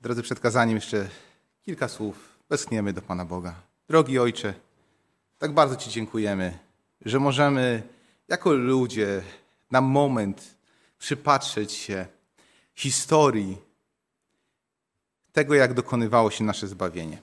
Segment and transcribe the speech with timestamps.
[0.00, 1.08] Drodzy, przed kazaniem jeszcze
[1.64, 2.38] kilka słów.
[2.50, 3.54] Westchniemy do Pana Boga.
[3.88, 4.54] Drogi Ojcze,
[5.38, 6.58] tak bardzo Ci dziękujemy,
[7.04, 7.82] że możemy
[8.28, 9.22] jako ludzie
[9.70, 10.54] na moment
[10.98, 12.06] przypatrzeć się
[12.74, 13.58] historii
[15.32, 17.22] tego, jak dokonywało się nasze zbawienie.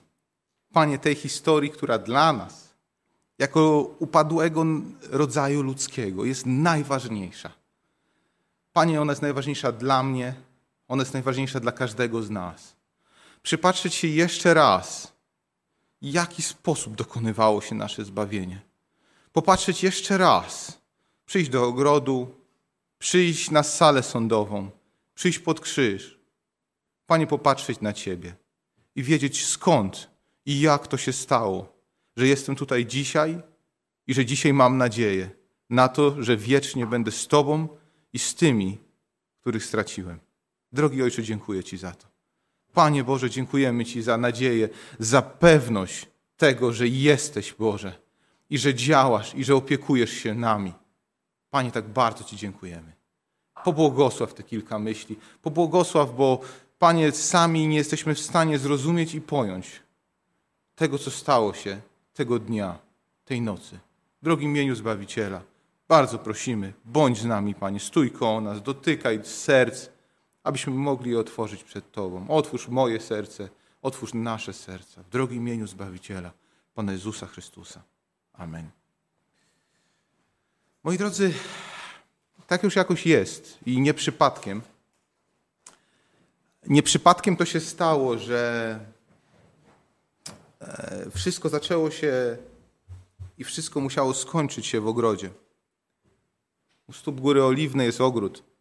[0.72, 2.74] Panie, tej historii, która dla nas,
[3.38, 4.64] jako upadłego
[5.10, 7.50] rodzaju ludzkiego, jest najważniejsza.
[8.72, 10.34] Panie, ona jest najważniejsza dla mnie,
[10.88, 12.76] ona jest najważniejsza dla każdego z nas.
[13.42, 15.12] Przypatrzeć się jeszcze raz,
[16.02, 18.60] w jaki sposób dokonywało się nasze zbawienie.
[19.32, 20.80] Popatrzeć jeszcze raz,
[21.26, 22.34] przyjść do ogrodu,
[22.98, 24.70] przyjść na salę sądową,
[25.14, 26.18] przyjść pod krzyż.
[27.06, 28.36] Panie, popatrzeć na Ciebie
[28.94, 30.10] i wiedzieć skąd
[30.46, 31.72] i jak to się stało,
[32.16, 33.42] że jestem tutaj dzisiaj
[34.06, 35.30] i że dzisiaj mam nadzieję
[35.70, 37.68] na to, że wiecznie będę z Tobą
[38.12, 38.78] i z tymi,
[39.40, 40.25] których straciłem.
[40.76, 42.06] Drogi Ojcze, dziękuję Ci za to.
[42.72, 44.68] Panie Boże, dziękujemy Ci za nadzieję,
[44.98, 47.92] za pewność tego, że jesteś Boże
[48.50, 50.72] i że działasz i że opiekujesz się nami.
[51.50, 52.92] Panie, tak bardzo Ci dziękujemy.
[53.64, 55.16] Pobłogosław te kilka myśli.
[55.42, 56.40] Pobłogosław, bo
[56.78, 59.82] Panie, sami nie jesteśmy w stanie zrozumieć i pojąć
[60.74, 61.80] tego, co stało się
[62.14, 62.78] tego dnia,
[63.24, 63.78] tej nocy.
[64.22, 65.42] Drogi imieniu Zbawiciela,
[65.88, 69.95] bardzo prosimy, bądź z nami, Panie, stój koło nas, dotykaj serc,
[70.46, 72.28] abyśmy mogli je otworzyć przed Tobą.
[72.28, 73.48] Otwórz moje serce,
[73.82, 75.02] otwórz nasze serca.
[75.02, 76.32] W drogim imieniu Zbawiciela,
[76.74, 77.82] Pana Jezusa Chrystusa.
[78.32, 78.70] Amen.
[80.84, 81.34] Moi drodzy,
[82.46, 84.62] tak już jakoś jest i nie przypadkiem.
[86.66, 88.80] Nie przypadkiem to się stało, że
[90.60, 92.36] e, wszystko zaczęło się
[93.38, 95.30] i wszystko musiało skończyć się w ogrodzie.
[96.86, 98.55] U stóp Góry Oliwnej jest ogród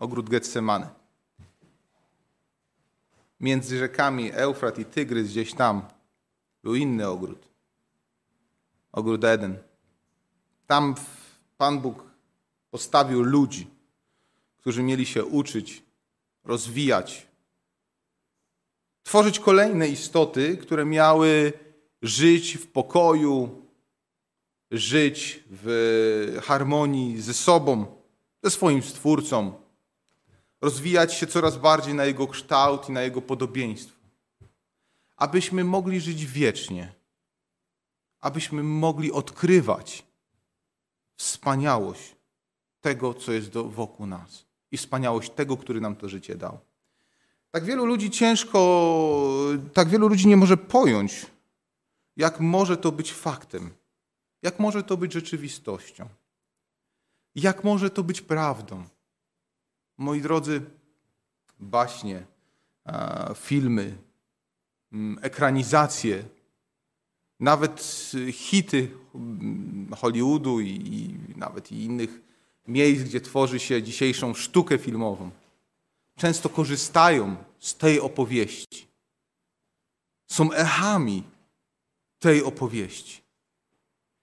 [0.00, 0.88] ogród Getsemane.
[3.40, 5.82] Między rzekami Eufrat i Tygrys gdzieś tam
[6.62, 7.48] był inny ogród.
[8.92, 9.58] Ogród Eden.
[10.66, 10.94] Tam
[11.58, 12.04] Pan Bóg
[12.70, 13.66] postawił ludzi,
[14.56, 15.82] którzy mieli się uczyć,
[16.44, 17.26] rozwijać,
[19.02, 21.52] tworzyć kolejne istoty, które miały
[22.02, 23.64] żyć w pokoju,
[24.70, 27.86] żyć w harmonii ze sobą,
[28.42, 29.59] ze swoim Stwórcą,
[30.60, 34.00] rozwijać się coraz bardziej na Jego kształt i na Jego podobieństwo.
[35.16, 36.92] Abyśmy mogli żyć wiecznie.
[38.20, 40.06] Abyśmy mogli odkrywać
[41.16, 42.16] wspaniałość
[42.80, 46.58] tego, co jest wokół nas i wspaniałość tego, który nam to życie dał.
[47.50, 48.58] Tak wielu ludzi ciężko,
[49.72, 51.26] tak wielu ludzi nie może pojąć,
[52.16, 53.70] jak może to być faktem,
[54.42, 56.08] jak może to być rzeczywistością,
[57.34, 58.84] jak może to być prawdą.
[60.00, 60.62] Moi drodzy,
[61.58, 62.26] baśnie,
[63.34, 63.98] filmy,
[64.92, 66.24] mm, ekranizacje,
[67.40, 72.20] nawet hity mm, Hollywoodu i nawet i innych
[72.68, 75.30] miejsc, gdzie tworzy się dzisiejszą sztukę filmową,
[76.16, 78.86] często korzystają z tej opowieści.
[80.26, 81.22] Są echami
[82.18, 83.22] tej opowieści.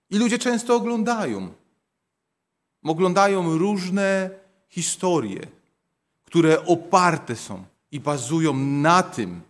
[0.10, 1.54] I ludzie często oglądają.
[2.84, 4.30] Oglądają różne
[4.70, 5.57] historie,
[6.28, 9.42] które oparte są i bazują na tym,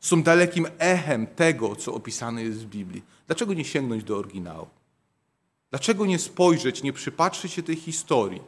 [0.00, 3.02] są dalekim echem tego, co opisane jest w Biblii.
[3.26, 4.66] Dlaczego nie sięgnąć do oryginału?
[5.70, 8.40] Dlaczego nie spojrzeć, nie przypatrzyć się tej historii?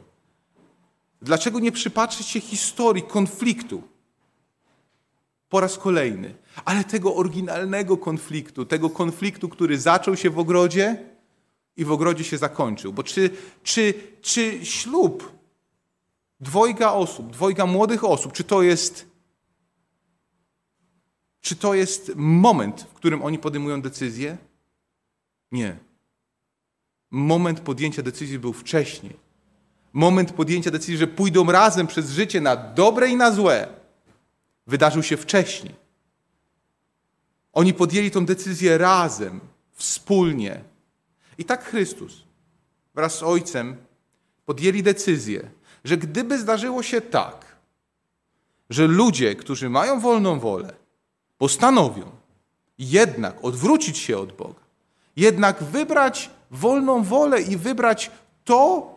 [1.21, 3.83] Dlaczego nie przypatrzyć się historii konfliktu?
[5.49, 6.35] Po raz kolejny.
[6.65, 11.05] Ale tego oryginalnego konfliktu, tego konfliktu, który zaczął się w ogrodzie
[11.77, 12.93] i w ogrodzie się zakończył.
[12.93, 13.29] Bo czy,
[13.63, 15.38] czy, czy ślub
[16.39, 19.09] dwojga osób, dwojga młodych osób, czy to jest
[21.41, 24.37] czy to jest moment, w którym oni podejmują decyzję?
[25.51, 25.77] Nie.
[27.11, 29.17] Moment podjęcia decyzji był wcześniej.
[29.93, 33.67] Moment podjęcia decyzji, że pójdą razem przez życie na dobre i na złe,
[34.67, 35.75] wydarzył się wcześniej.
[37.53, 39.39] Oni podjęli tę decyzję razem,
[39.71, 40.63] wspólnie.
[41.37, 42.23] I tak Chrystus
[42.95, 43.77] wraz z Ojcem
[44.45, 45.51] podjęli decyzję,
[45.83, 47.45] że gdyby zdarzyło się tak,
[48.69, 50.73] że ludzie, którzy mają wolną wolę,
[51.37, 52.11] postanowią
[52.79, 54.59] jednak odwrócić się od Boga,
[55.15, 58.11] jednak wybrać wolną wolę i wybrać
[58.43, 58.89] to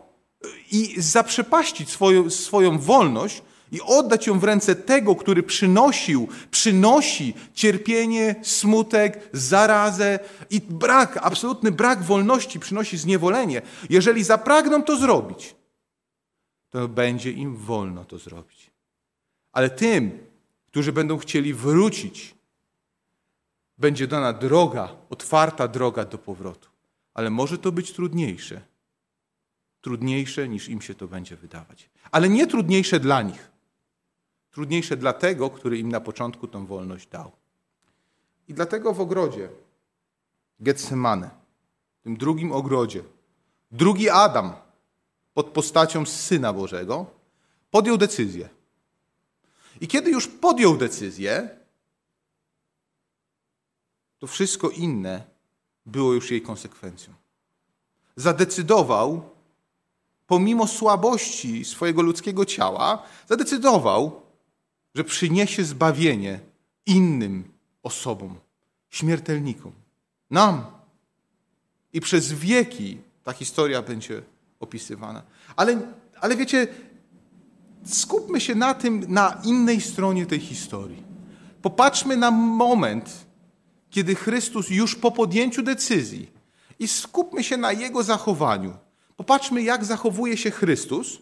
[0.71, 3.41] i zaprzepaścić swoją, swoją wolność
[3.71, 10.19] i oddać ją w ręce tego, który przynosił, przynosi cierpienie, smutek, zarazę
[10.49, 13.61] i brak, absolutny brak wolności przynosi zniewolenie.
[13.89, 15.55] Jeżeli zapragną to zrobić,
[16.73, 18.71] to będzie im wolno to zrobić.
[19.51, 20.25] Ale tym,
[20.67, 22.35] którzy będą chcieli wrócić,
[23.77, 26.69] będzie dana droga, otwarta droga do powrotu.
[27.13, 28.61] Ale może to być trudniejsze.
[29.81, 31.89] Trudniejsze niż im się to będzie wydawać.
[32.11, 33.51] Ale nie trudniejsze dla nich.
[34.51, 37.31] Trudniejsze dla tego, który im na początku tą wolność dał.
[38.47, 39.49] I dlatego w ogrodzie
[40.59, 41.29] Getsemane,
[42.03, 43.03] tym drugim ogrodzie,
[43.71, 44.53] drugi Adam
[45.33, 47.05] pod postacią Syna Bożego
[47.71, 48.49] podjął decyzję.
[49.81, 51.49] I kiedy już podjął decyzję,
[54.19, 55.23] to wszystko inne
[55.85, 57.13] było już jej konsekwencją.
[58.15, 59.29] Zadecydował,
[60.27, 64.21] pomimo słabości swojego ludzkiego ciała, zadecydował,
[64.95, 66.39] że przyniesie zbawienie
[66.85, 67.51] innym
[67.83, 68.39] osobom,
[68.89, 69.71] śmiertelnikom,
[70.29, 70.65] nam.
[71.93, 74.21] I przez wieki ta historia będzie
[74.63, 75.21] opisywana.
[75.55, 75.81] Ale,
[76.21, 76.67] ale wiecie,
[77.85, 81.03] skupmy się na tym, na innej stronie tej historii.
[81.61, 83.25] Popatrzmy na moment,
[83.89, 86.31] kiedy Chrystus już po podjęciu decyzji
[86.79, 88.73] i skupmy się na Jego zachowaniu.
[89.15, 91.19] Popatrzmy, jak zachowuje się Chrystus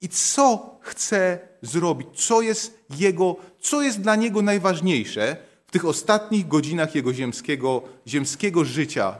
[0.00, 6.48] i co chce zrobić, co jest Jego, co jest dla Niego najważniejsze w tych ostatnich
[6.48, 9.18] godzinach Jego ziemskiego, ziemskiego życia.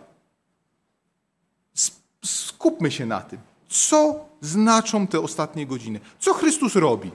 [2.29, 3.39] Skupmy się na tym.
[3.69, 6.01] Co znaczą te ostatnie godziny?
[6.19, 7.11] Co Chrystus robi?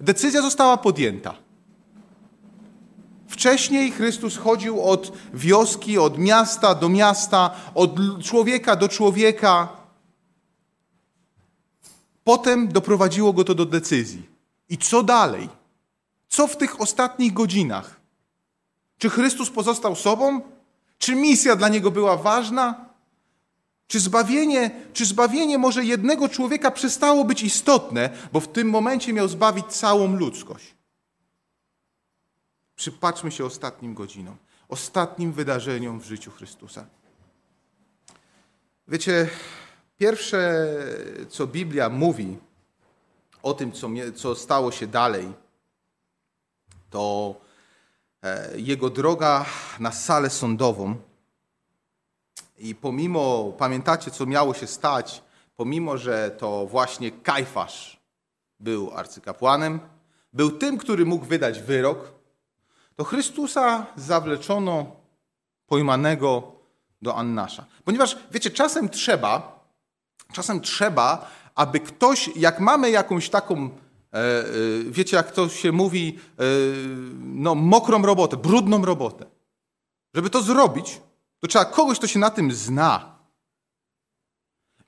[0.00, 1.34] Decyzja została podjęta.
[3.28, 7.90] Wcześniej Chrystus chodził od wioski, od miasta do miasta, od
[8.22, 9.68] człowieka do człowieka.
[12.24, 14.28] Potem doprowadziło go to do decyzji.
[14.68, 15.48] I co dalej?
[16.28, 18.00] Co w tych ostatnich godzinach?
[18.98, 20.40] Czy Chrystus pozostał sobą?
[20.98, 22.85] Czy misja dla niego była ważna?
[23.86, 29.28] Czy zbawienie, czy zbawienie może jednego człowieka przestało być istotne, bo w tym momencie miał
[29.28, 30.74] zbawić całą ludzkość?
[32.76, 34.36] Przypatrzmy się ostatnim godzinom,
[34.68, 36.86] ostatnim wydarzeniom w życiu Chrystusa.
[38.88, 39.28] Wiecie,
[39.96, 40.66] pierwsze,
[41.28, 42.38] co Biblia mówi
[43.42, 45.32] o tym, co, co stało się dalej,
[46.90, 47.34] to
[48.22, 49.46] e, jego droga
[49.80, 50.96] na salę sądową.
[52.58, 55.22] I pomimo, pamiętacie, co miało się stać,
[55.56, 58.00] pomimo, że to właśnie Kajfasz
[58.60, 59.80] był arcykapłanem,
[60.32, 62.12] był tym, który mógł wydać wyrok,
[62.96, 64.86] to Chrystusa zawleczono
[65.66, 66.52] pojmanego
[67.02, 67.64] do Annasza.
[67.84, 69.64] Ponieważ, wiecie, czasem trzeba,
[70.32, 74.44] czasem trzeba, aby ktoś, jak mamy jakąś taką, e, e,
[74.86, 76.42] wiecie, jak to się mówi, e,
[77.22, 79.26] no, mokrą robotę, brudną robotę.
[80.14, 81.00] Żeby to zrobić,
[81.46, 83.18] to trzeba kogoś, kto się na tym zna.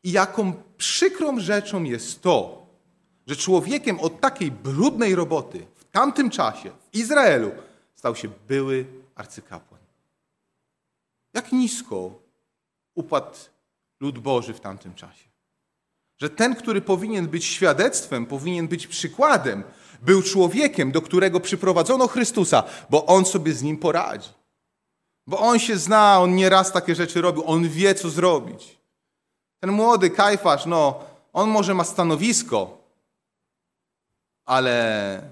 [0.03, 2.67] I jaką przykrą rzeczą jest to,
[3.27, 7.51] że człowiekiem od takiej brudnej roboty w tamtym czasie, w Izraelu,
[7.95, 9.81] stał się były arcykapłan.
[11.35, 12.11] Jak nisko
[12.95, 13.37] upadł
[14.01, 15.29] lud Boży w tamtym czasie.
[16.19, 19.65] Że ten, który powinien być świadectwem, powinien być przykładem,
[20.03, 24.38] był człowiekiem, do którego przyprowadzono Chrystusa, bo on sobie z nim poradzi.
[25.29, 28.79] Bo on się zna, on nieraz takie rzeczy robił, on wie, co zrobić.
[29.61, 32.79] Ten młody Kajfasz, no, on może ma stanowisko,
[34.45, 35.23] ale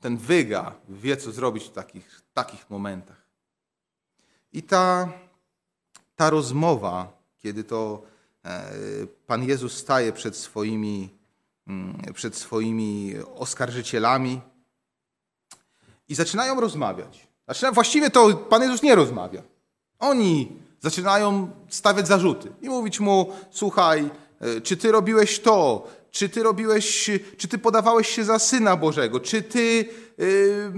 [0.00, 3.22] ten wyga wie, co zrobić w takich, takich momentach.
[4.52, 5.12] I ta,
[6.16, 8.02] ta rozmowa, kiedy to
[8.44, 8.72] e,
[9.26, 11.08] Pan Jezus staje przed swoimi,
[11.66, 14.40] mm, przed swoimi oskarżycielami
[16.08, 17.29] i zaczynają rozmawiać.
[17.50, 19.42] Zaczyna, właściwie to Pan Jezus nie rozmawia.
[19.98, 26.42] Oni zaczynają stawiać zarzuty i mówić mu: Słuchaj, e, czy ty robiłeś to, czy ty
[26.42, 29.60] robiłeś, czy ty podawałeś się za Syna Bożego, czy ty
[30.18, 30.72] yy,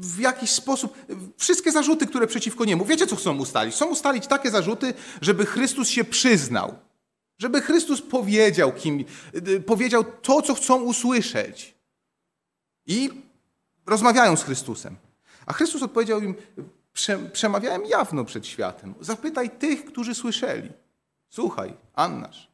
[0.00, 0.94] w jakiś sposób,
[1.36, 3.74] wszystkie zarzuty, które przeciwko niemu, wiecie co chcą ustalić?
[3.74, 6.74] Chcą ustalić takie zarzuty, żeby Chrystus się przyznał,
[7.38, 9.04] żeby Chrystus powiedział, kim,
[9.46, 11.74] yy, powiedział to, co chcą usłyszeć.
[12.86, 13.10] I
[13.86, 15.07] rozmawiają z Chrystusem.
[15.48, 16.34] A Chrystus odpowiedział im,
[17.32, 18.94] przemawiałem jawno przed światem.
[19.00, 20.70] Zapytaj tych, którzy słyszeli.
[21.28, 22.48] Słuchaj, Annasz,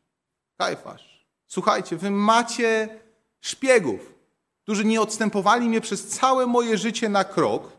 [0.59, 1.15] Kajfasz,
[1.47, 2.89] Słuchajcie, wy macie
[3.41, 4.15] szpiegów,
[4.63, 7.73] którzy nie odstępowali mnie przez całe moje życie na krok.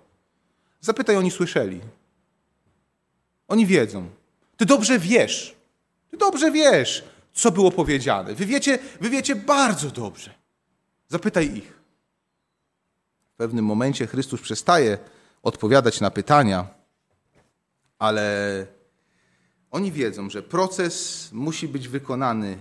[0.82, 1.82] Zapytaj, oni słyszeli.
[3.48, 4.08] Oni wiedzą.
[4.58, 5.56] Ty dobrze wiesz.
[6.12, 7.04] Ty dobrze wiesz,
[7.34, 8.34] co było powiedziane.
[8.34, 10.34] Wy wiecie, wy wiecie bardzo dobrze.
[11.08, 11.75] Zapytaj ich.
[13.36, 14.98] W pewnym momencie Chrystus przestaje
[15.44, 16.68] odpowiadać na pytania,
[18.00, 18.68] ale
[19.72, 22.60] oni wiedzą, że proces musi być wykonany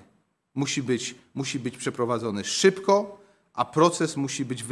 [0.54, 3.18] musi być, musi być przeprowadzony szybko,
[3.52, 4.64] a proces musi być,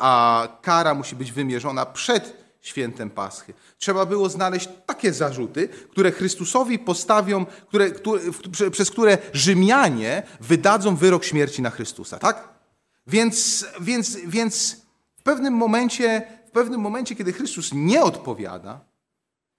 [0.00, 3.54] a kara musi być wymierzona przed świętem Paschy.
[3.78, 8.20] Trzeba było znaleźć takie zarzuty, które Chrystusowi postawią, które, które,
[8.70, 12.48] przez które Rzymianie wydadzą wyrok śmierci na Chrystusa, tak?
[13.06, 14.85] Więc, więc, więc
[15.26, 18.80] pewnym momencie, w pewnym momencie, kiedy Chrystus nie odpowiada,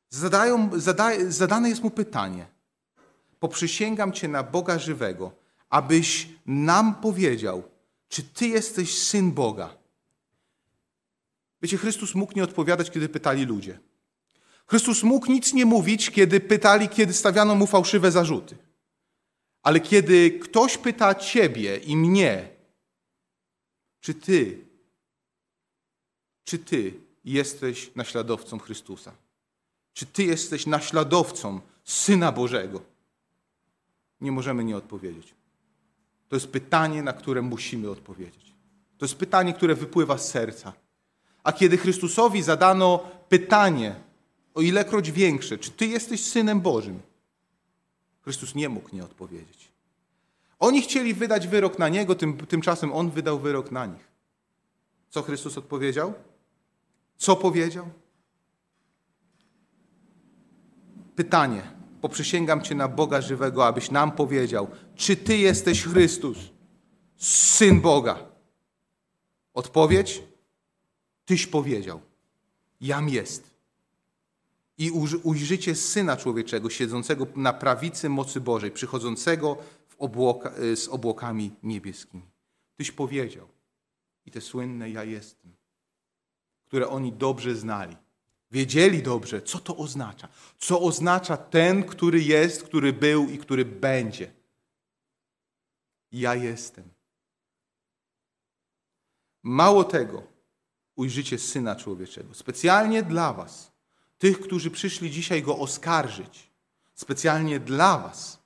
[0.09, 2.45] zadają, zada, zadane jest mu pytanie.
[3.39, 5.31] Poprzysięgam Cię na Boga żywego,
[5.69, 7.63] abyś nam powiedział,
[8.07, 9.75] czy Ty jesteś Syn Boga.
[11.61, 13.79] Wiecie, Chrystus mógł nie odpowiadać, kiedy pytali ludzie.
[14.67, 18.57] Chrystus mógł nic nie mówić, kiedy pytali, kiedy stawiano mu fałszywe zarzuty.
[19.63, 22.49] Ale kiedy ktoś pyta ciebie i mnie,
[23.99, 24.66] czy ty,
[26.47, 26.93] czy ty
[27.25, 29.11] jesteś naśladowcą Chrystusa?
[29.93, 32.81] Czy ty jesteś naśladowcą Syna Bożego?
[34.21, 35.33] Nie możemy nie odpowiedzieć.
[36.29, 38.53] To jest pytanie, na które musimy odpowiedzieć.
[38.97, 40.73] To jest pytanie, które wypływa z serca.
[41.43, 42.99] A kiedy Chrystusowi zadano
[43.29, 43.95] pytanie,
[44.53, 46.99] o ilekroć większe, czy Ty jesteś synem Bożym,
[48.21, 49.67] Chrystus nie mógł nie odpowiedzieć.
[50.59, 54.07] Oni chcieli wydać wyrok na Niego, tym, tymczasem On wydał wyrok na nich.
[55.09, 56.13] Co Chrystus odpowiedział?
[57.17, 57.89] Co powiedział?
[61.15, 61.77] Pytanie.
[62.01, 66.37] Poprzysięgam Cię na Boga żywego, abyś nam powiedział, czy Ty jesteś Chrystus,
[67.17, 68.19] Syn Boga.
[69.53, 70.23] Odpowiedź?
[71.25, 72.01] Tyś powiedział,
[72.81, 73.57] jam jest.
[74.77, 74.91] I
[75.23, 79.57] ujrzycie Syna Człowieczego, siedzącego na prawicy mocy Bożej, przychodzącego
[79.97, 82.23] obłoka, y, z obłokami niebieskimi.
[82.77, 83.47] Tyś powiedział.
[84.25, 85.56] I te słynne ja jestem,
[86.67, 87.95] które oni dobrze znali.
[88.51, 90.27] Wiedzieli dobrze, co to oznacza.
[90.57, 94.31] Co oznacza ten, który jest, który był i który będzie.
[96.11, 96.89] Ja jestem.
[99.43, 100.23] Mało tego,
[100.95, 102.33] ujrzycie Syna Człowieczego.
[102.33, 103.71] Specjalnie dla Was,
[104.17, 106.49] tych, którzy przyszli dzisiaj Go oskarżyć,
[106.93, 108.39] specjalnie dla Was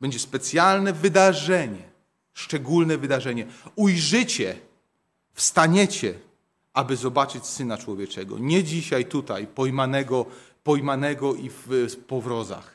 [0.00, 1.90] będzie specjalne wydarzenie,
[2.34, 3.46] szczególne wydarzenie.
[3.76, 4.60] Ujrzycie,
[5.34, 6.18] wstaniecie,
[6.76, 8.38] aby zobaczyć Syna Człowieczego.
[8.38, 10.26] Nie dzisiaj tutaj, pojmanego,
[10.64, 12.74] pojmanego i w powrozach,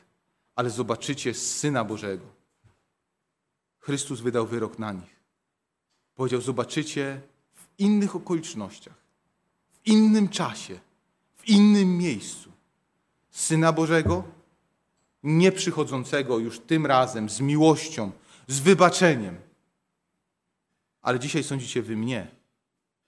[0.55, 2.25] ale zobaczycie Syna Bożego.
[3.79, 5.20] Chrystus wydał wyrok na nich.
[6.15, 7.22] Powiedział, zobaczycie
[7.53, 9.01] w innych okolicznościach
[9.84, 10.79] w innym czasie,
[11.36, 12.51] w innym miejscu.
[13.31, 14.24] Syna Bożego,
[15.24, 18.12] nie przychodzącego już tym razem z miłością,
[18.48, 19.36] z wybaczeniem.
[21.01, 22.40] Ale dzisiaj sądzicie wy mnie,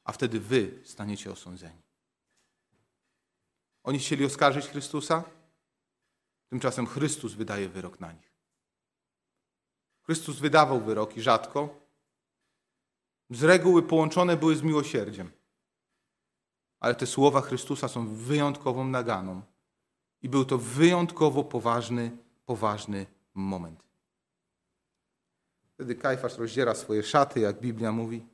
[0.03, 1.81] a wtedy wy staniecie osądzeni.
[3.83, 5.23] Oni chcieli oskarżyć Chrystusa,
[6.49, 8.33] tymczasem Chrystus wydaje wyrok na nich.
[10.03, 11.81] Chrystus wydawał wyroki rzadko,
[13.29, 15.31] z reguły połączone były z miłosierdziem
[16.83, 19.41] ale te słowa Chrystusa są wyjątkową naganą.
[20.21, 23.83] I był to wyjątkowo poważny, poważny moment.
[25.73, 28.25] Wtedy Kajfasz rozdziera swoje szaty, jak Biblia mówi.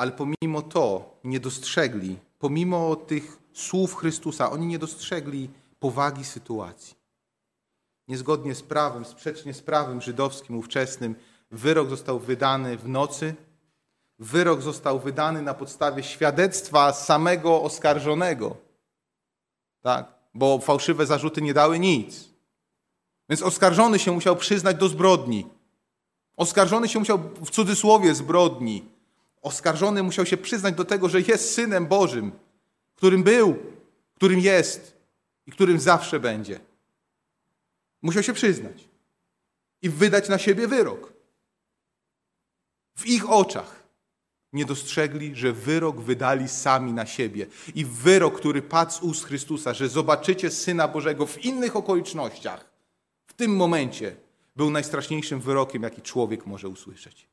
[0.00, 6.94] Ale pomimo to nie dostrzegli, pomimo tych słów Chrystusa, oni nie dostrzegli powagi sytuacji.
[8.08, 11.14] Niezgodnie z prawem, sprzecznie z prawem żydowskim ówczesnym,
[11.50, 13.34] wyrok został wydany w nocy
[14.20, 18.56] wyrok został wydany na podstawie świadectwa samego oskarżonego.
[19.82, 20.14] Tak?
[20.34, 22.28] Bo fałszywe zarzuty nie dały nic.
[23.28, 25.46] Więc oskarżony się musiał przyznać do zbrodni.
[26.36, 28.89] Oskarżony się musiał w cudzysłowie zbrodni.
[29.42, 32.32] Oskarżony musiał się przyznać do tego, że jest synem Bożym,
[32.94, 33.56] którym był,
[34.14, 34.96] którym jest
[35.46, 36.60] i którym zawsze będzie.
[38.02, 38.88] Musiał się przyznać
[39.82, 41.12] i wydać na siebie wyrok.
[42.94, 43.80] W ich oczach
[44.52, 47.46] nie dostrzegli, że wyrok wydali sami na siebie.
[47.74, 52.70] I wyrok, który padł z ust Chrystusa, że zobaczycie Syna Bożego w innych okolicznościach,
[53.26, 54.16] w tym momencie
[54.56, 57.28] był najstraszniejszym wyrokiem, jaki człowiek może usłyszeć.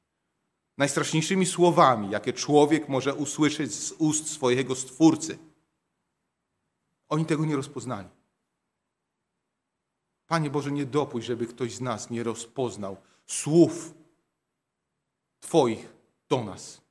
[0.78, 5.38] Najstraszniejszymi słowami, jakie człowiek może usłyszeć z ust swojego Stwórcy.
[7.10, 8.10] Oni tego nie rozpoznali.
[10.28, 13.94] Panie Boże, nie dopuść, żeby ktoś z nas nie rozpoznał słów
[15.40, 15.94] Twoich
[16.30, 16.88] do nas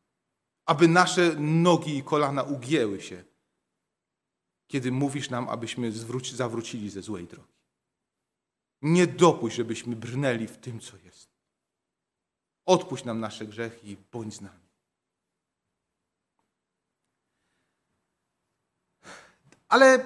[0.66, 3.24] aby nasze nogi i kolana ugięły się,
[4.66, 5.92] kiedy mówisz nam, abyśmy
[6.34, 7.52] zawrócili ze złej drogi.
[8.82, 11.25] Nie dopuść, żebyśmy brnęli w tym, co jest.
[12.66, 14.66] Odpuść nam nasze grzechy i bądź z nami.
[19.68, 19.98] Ale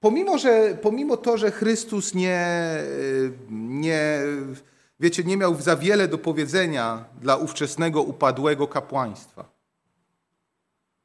[0.00, 2.48] pomimo, że, pomimo to, że Chrystus nie,
[3.50, 4.18] nie
[5.00, 9.44] wiecie, nie miał za wiele do powiedzenia dla ówczesnego upadłego kapłaństwa.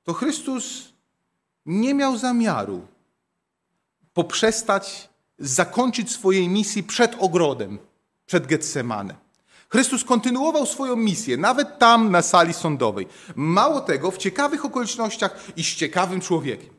[0.04, 0.94] To Chrystus
[1.66, 2.88] nie miał zamiaru
[4.14, 5.10] poprzestać,
[5.40, 7.80] zakończyć swojej misji przed ogrodem,
[8.26, 9.29] przed Getsemane.
[9.70, 13.08] Chrystus kontynuował swoją misję, nawet tam na sali sądowej.
[13.36, 16.74] Mało tego, w ciekawych okolicznościach i z ciekawym człowiekiem.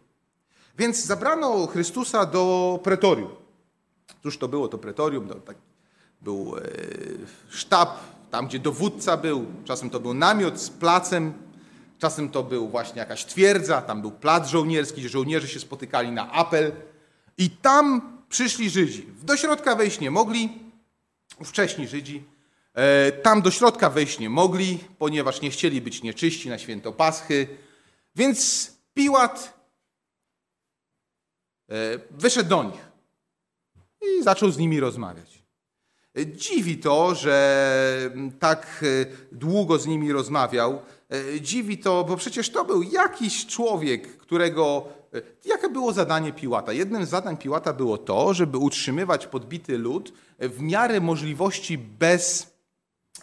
[0.78, 3.30] Więc zabrano Chrystusa do pretorium.
[4.22, 5.26] Cóż to było to pretorium?
[5.26, 5.56] No, tak,
[6.20, 6.60] był e,
[7.50, 7.98] sztab,
[8.30, 11.32] tam gdzie dowódca był, czasem to był namiot z placem,
[11.98, 16.32] czasem to był właśnie jakaś twierdza, tam był plac żołnierski, gdzie żołnierze się spotykali na
[16.32, 16.72] apel.
[17.38, 19.06] I tam przyszli Żydzi.
[19.22, 20.48] Do środka wejść nie mogli,
[21.44, 22.24] wcześniej Żydzi.
[22.74, 27.46] E, tam do środka wejść nie mogli, ponieważ nie chcieli być nieczyści na święto Paschy.
[28.14, 29.60] Więc Piłat
[31.70, 31.74] e,
[32.10, 32.90] wyszedł do nich
[34.02, 35.40] i zaczął z nimi rozmawiać.
[36.26, 40.82] Dziwi to, że tak e, długo z nimi rozmawiał.
[41.40, 44.88] Dziwi to, bo przecież to był jakiś człowiek, którego.
[45.44, 46.72] Jakie było zadanie Piłata?
[46.72, 52.50] Jednym z zadań Piłata było to, żeby utrzymywać podbity lud w miarę możliwości bez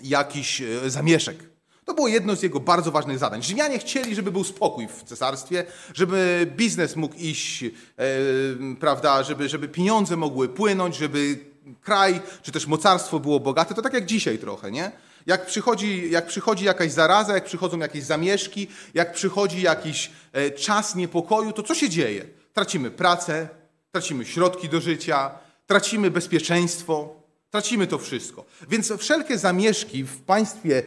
[0.02, 1.38] jakiś e, zamieszek.
[1.86, 3.44] To było jedno z jego bardzo ważnych zadań.
[3.44, 7.70] Rzymianie chcieli, żeby był spokój w cesarstwie, żeby biznes mógł iść, e,
[8.80, 11.40] prawda, żeby, żeby pieniądze mogły płynąć, żeby
[11.82, 13.76] kraj czy też mocarstwo było bogate.
[13.76, 14.92] To tak jak dzisiaj trochę, nie?
[15.26, 20.96] Jak przychodzi, jak przychodzi jakaś zaraza, jak przychodzą jakieś zamieszki, jak przychodzi jakiś e, czas
[20.96, 22.26] niepokoju, to co się dzieje?
[22.54, 23.48] Tracimy pracę,
[23.92, 25.32] tracimy środki do życia,
[25.68, 27.16] tracimy bezpieczeństwo.
[27.50, 28.46] Tracimy to wszystko.
[28.70, 30.84] Więc wszelkie zamieszki w państwie, e,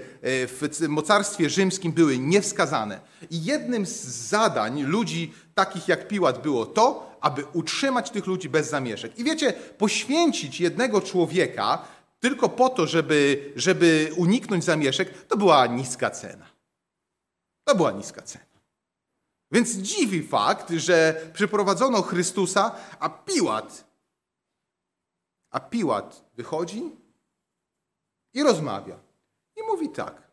[0.47, 3.01] w mocarstwie rzymskim były niewskazane.
[3.31, 8.71] I jednym z zadań ludzi takich jak Piłat było to, aby utrzymać tych ludzi bez
[8.71, 9.19] zamieszek.
[9.19, 11.85] I wiecie, poświęcić jednego człowieka
[12.21, 16.47] tylko po to, żeby, żeby uniknąć zamieszek, to była niska cena.
[17.65, 18.45] To była niska cena.
[19.53, 23.90] Więc dziwi fakt, że przyprowadzono Chrystusa, a Piłat
[25.51, 26.83] a Piłat wychodzi
[28.35, 28.99] i rozmawia.
[29.57, 30.31] I mówi tak.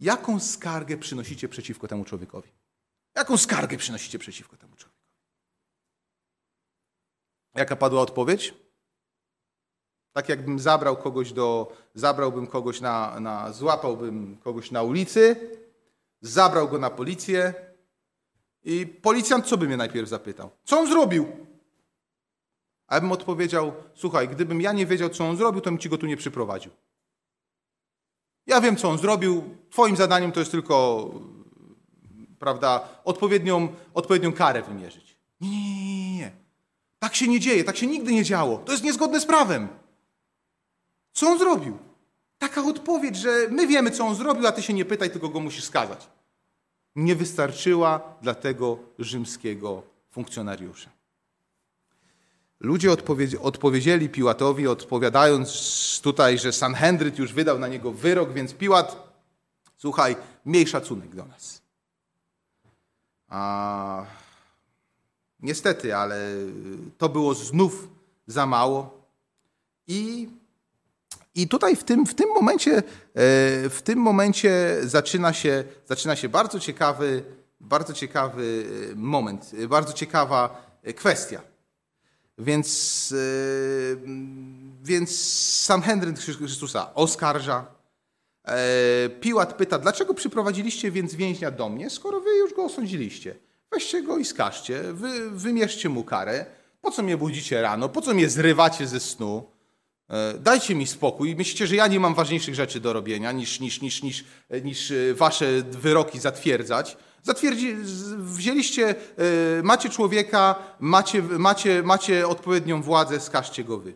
[0.00, 2.50] Jaką skargę przynosicie przeciwko temu człowiekowi?
[3.14, 4.98] Jaką skargę przynosicie przeciwko temu człowiekowi?
[7.54, 8.54] Jaka padła odpowiedź?
[10.12, 15.50] Tak jakbym zabrał kogoś do, zabrałbym kogoś na, na, złapałbym kogoś na ulicy,
[16.20, 17.54] zabrał go na policję
[18.64, 20.50] i policjant co by mnie najpierw zapytał?
[20.64, 21.47] Co on zrobił?
[22.88, 25.98] A bym odpowiedział, słuchaj, gdybym ja nie wiedział, co on zrobił, to bym ci go
[25.98, 26.72] tu nie przyprowadził.
[28.46, 29.56] Ja wiem, co on zrobił.
[29.70, 31.08] Twoim zadaniem to jest tylko,
[32.38, 35.16] prawda, odpowiednią, odpowiednią karę wymierzyć.
[35.40, 36.32] Nie, nie, nie, nie.
[36.98, 38.58] Tak się nie dzieje, tak się nigdy nie działo.
[38.58, 39.68] To jest niezgodne z prawem.
[41.12, 41.78] Co on zrobił?
[42.38, 45.40] Taka odpowiedź, że my wiemy, co on zrobił, a ty się nie pytaj, tylko go
[45.40, 46.08] musisz skazać.
[46.96, 50.97] Nie wystarczyła dla tego rzymskiego funkcjonariusza.
[52.60, 52.96] Ludzie
[53.40, 59.14] odpowiedzieli Piłatowi, odpowiadając tutaj, że Sanhedryt już wydał na niego wyrok, więc Piłat,
[59.76, 60.16] słuchaj,
[60.46, 61.62] miej szacunek do nas.
[63.28, 64.04] A,
[65.40, 66.34] niestety, ale
[66.98, 67.88] to było znów
[68.26, 69.08] za mało.
[69.86, 70.28] I,
[71.34, 72.82] i tutaj w tym, w tym momencie, e,
[73.68, 77.24] w tym momencie zaczyna, się, zaczyna się bardzo ciekawy,
[77.60, 78.66] bardzo ciekawy
[78.96, 80.66] moment, bardzo ciekawa
[80.96, 81.40] kwestia.
[82.38, 83.98] Więc, yy,
[84.82, 85.20] więc
[85.62, 87.66] Sanhedrin Chrystusa oskarża.
[88.48, 93.34] E, Piłat pyta, dlaczego przyprowadziliście więc więźnia do mnie, skoro wy już go osądziliście?
[93.70, 96.46] Weźcie go i skażcie, wy, wymierzcie mu karę.
[96.80, 97.88] Po co mnie budzicie rano?
[97.88, 99.50] Po co mnie zrywacie ze snu?
[100.10, 101.36] E, dajcie mi spokój.
[101.36, 104.24] Myślicie, że ja nie mam ważniejszych rzeczy do robienia niż, niż, niż, niż,
[104.64, 106.96] niż e, wasze wyroki zatwierdzać.
[107.22, 107.74] Zatwierdzi,
[108.18, 108.94] wzięliście,
[109.58, 113.94] e, macie człowieka, macie, macie, macie odpowiednią władzę, skażcie go wy.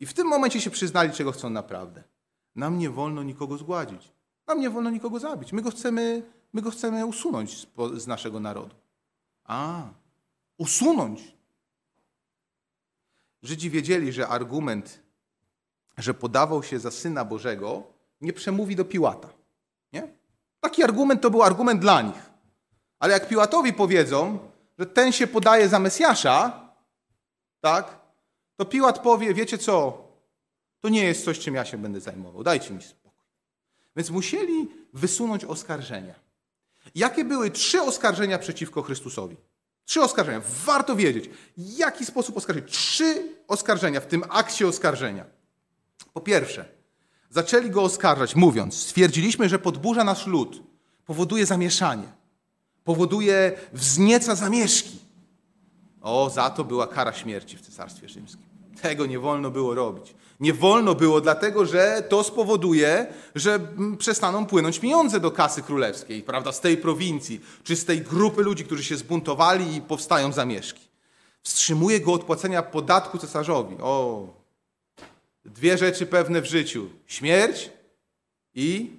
[0.00, 2.04] I w tym momencie się przyznali, czego chcą naprawdę.
[2.54, 4.12] Nam nie wolno nikogo zgładzić.
[4.46, 5.52] Nam nie wolno nikogo zabić.
[5.52, 8.74] My go chcemy, my go chcemy usunąć z naszego narodu.
[9.44, 9.82] A,
[10.58, 11.36] usunąć.
[13.42, 15.02] Żydzi wiedzieli, że argument,
[15.98, 17.82] że podawał się za Syna Bożego,
[18.20, 19.37] nie przemówi do Piłata.
[20.60, 22.30] Taki argument to był argument dla nich.
[22.98, 24.38] Ale jak Piłatowi powiedzą,
[24.78, 26.68] że ten się podaje za Mesjasza,
[27.60, 27.98] tak,
[28.56, 30.08] to Piłat powie, wiecie co,
[30.80, 33.24] to nie jest coś, czym ja się będę zajmował, dajcie mi spokój.
[33.96, 36.14] Więc musieli wysunąć oskarżenia.
[36.94, 39.36] Jakie były trzy oskarżenia przeciwko Chrystusowi?
[39.84, 40.40] Trzy oskarżenia.
[40.64, 42.72] Warto wiedzieć, w jaki sposób oskarżyć.
[42.72, 45.24] Trzy oskarżenia w tym akcie oskarżenia.
[46.12, 46.77] Po pierwsze,
[47.30, 50.62] zaczęli go oskarżać, mówiąc: Stwierdziliśmy, że podburza nasz lud,
[51.06, 52.12] powoduje zamieszanie,
[52.84, 54.98] powoduje wznieca zamieszki.
[56.02, 58.42] O, za to była kara śmierci w Cesarstwie Rzymskim.
[58.82, 60.14] Tego nie wolno było robić.
[60.40, 66.22] Nie wolno było, dlatego że to spowoduje, że mm, przestaną płynąć pieniądze do kasy królewskiej,
[66.22, 70.88] prawda, z tej prowincji, czy z tej grupy ludzi, którzy się zbuntowali i powstają zamieszki.
[71.42, 73.76] Wstrzymuje go od płacenia podatku cesarzowi.
[73.80, 74.26] O,
[75.48, 77.70] dwie rzeczy pewne w życiu: śmierć
[78.54, 78.90] i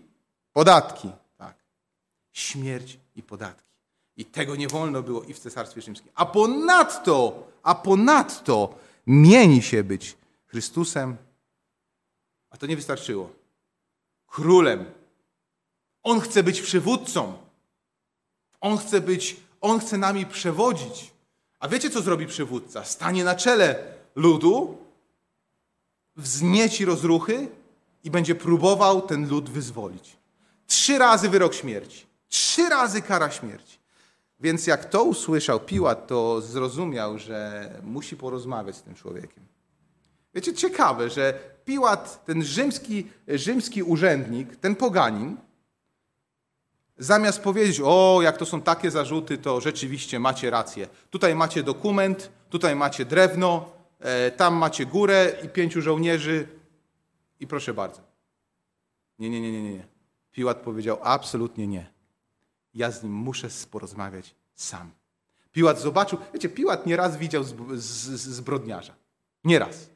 [0.53, 1.09] podatki.
[1.37, 1.55] Tak.
[2.33, 3.69] Śmierć i podatki.
[4.17, 6.11] I tego nie wolno było i w Cesarstwie Rzymskim.
[6.15, 8.75] A ponadto, a ponadto
[9.07, 11.17] mieni się być Chrystusem
[12.49, 13.29] a to nie wystarczyło.
[14.27, 14.85] Królem.
[16.03, 17.37] On chce być przywódcą.
[18.61, 21.11] On chce być, on chce nami przewodzić.
[21.59, 22.85] A wiecie, co zrobi przywódca?
[22.85, 24.78] Stanie na czele ludu,
[26.19, 27.47] wznieci rozruchy
[28.03, 30.17] i będzie próbował ten lud wyzwolić.
[30.67, 32.05] Trzy razy wyrok śmierci.
[32.27, 33.79] Trzy razy kara śmierci.
[34.39, 39.43] Więc jak to usłyszał Piłat, to zrozumiał, że musi porozmawiać z tym człowiekiem.
[40.33, 45.37] Wiecie, ciekawe, że Piłat, ten rzymski, rzymski urzędnik, ten poganin,
[46.97, 50.87] zamiast powiedzieć, o, jak to są takie zarzuty, to rzeczywiście macie rację.
[51.09, 53.78] Tutaj macie dokument, tutaj macie drewno,
[54.37, 56.47] tam macie górę i pięciu żołnierzy
[57.39, 58.01] i proszę bardzo.
[59.19, 59.87] Nie, nie, nie, nie, nie.
[60.31, 61.91] Piłat powiedział, absolutnie nie.
[62.73, 64.91] Ja z nim muszę porozmawiać sam.
[65.51, 67.43] Piłat zobaczył, wiecie, Piłat nieraz widział
[68.15, 68.93] zbrodniarza.
[69.43, 69.89] Nieraz.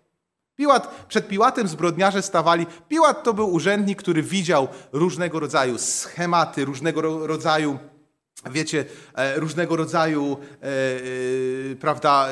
[0.56, 2.66] Piłat, przed Piłatem zbrodniarze stawali.
[2.88, 7.80] Piłat to był urzędnik, który widział różnego rodzaju schematy, różnego rodzaju,
[8.52, 10.66] wiecie, e, różnego rodzaju, e,
[11.72, 12.30] e, prawda,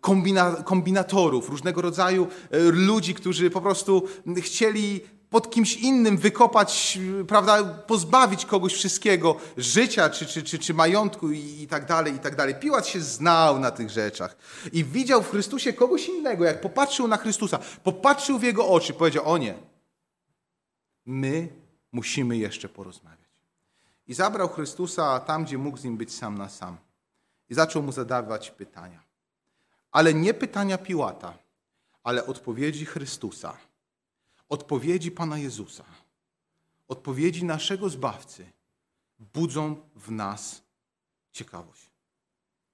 [0.00, 2.26] kombina, kombinatorów, różnego rodzaju
[2.72, 10.26] ludzi, którzy po prostu chcieli pod kimś innym wykopać, prawda, pozbawić kogoś wszystkiego, życia czy,
[10.26, 12.54] czy, czy, czy majątku i, i tak dalej, i tak dalej.
[12.54, 14.36] Piłat się znał na tych rzeczach
[14.72, 16.44] i widział w Chrystusie kogoś innego.
[16.44, 19.54] Jak popatrzył na Chrystusa, popatrzył w Jego oczy, powiedział, o nie,
[21.06, 21.48] my
[21.92, 23.17] musimy jeszcze porozmawiać.
[24.08, 26.76] I zabrał Chrystusa tam, gdzie mógł z nim być sam na sam.
[27.48, 29.02] I zaczął mu zadawać pytania.
[29.90, 31.38] Ale nie pytania Piłata,
[32.02, 33.56] ale odpowiedzi Chrystusa
[34.48, 35.84] Odpowiedzi Pana Jezusa,
[36.88, 38.46] odpowiedzi naszego Zbawcy
[39.18, 40.62] budzą w nas
[41.32, 41.90] ciekawość.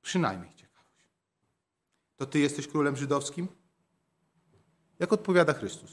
[0.03, 1.09] Przynajmniej ciekawość.
[2.17, 3.49] To Ty jesteś królem żydowskim?
[4.99, 5.91] Jak odpowiada Chrystus?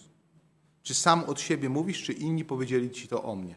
[0.84, 3.56] Czy sam od siebie mówisz, czy inni powiedzieli Ci to o mnie?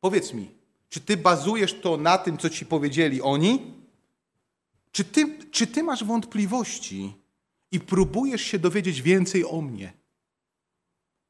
[0.00, 0.61] Powiedz mi,
[0.92, 3.74] czy Ty bazujesz to na tym, co Ci powiedzieli oni?
[4.92, 7.14] Czy Ty, czy ty masz wątpliwości
[7.70, 9.92] i próbujesz się dowiedzieć więcej o mnie?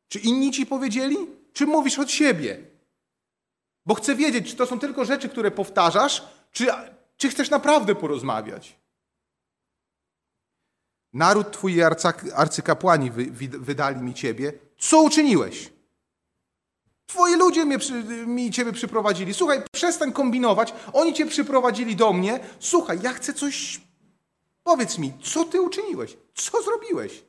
[0.08, 1.16] Czy inni ci powiedzieli?
[1.52, 2.60] Czy mówisz od siebie?
[3.86, 6.22] Bo chcę wiedzieć, czy to są tylko rzeczy, które powtarzasz,
[6.52, 6.66] czy,
[7.16, 8.76] czy chcesz naprawdę porozmawiać.
[11.12, 11.82] Naród twój i
[12.34, 14.52] arcykapłani wy, wydali mi ciebie.
[14.78, 15.72] Co uczyniłeś?
[17.06, 17.78] Twoi ludzie mnie,
[18.26, 19.34] mi ciebie przyprowadzili.
[19.34, 20.74] Słuchaj, przestań kombinować.
[20.92, 22.40] Oni cię przyprowadzili do mnie.
[22.60, 23.80] Słuchaj, ja chcę coś.
[24.64, 26.16] Powiedz mi, co ty uczyniłeś?
[26.34, 27.24] Co zrobiłeś?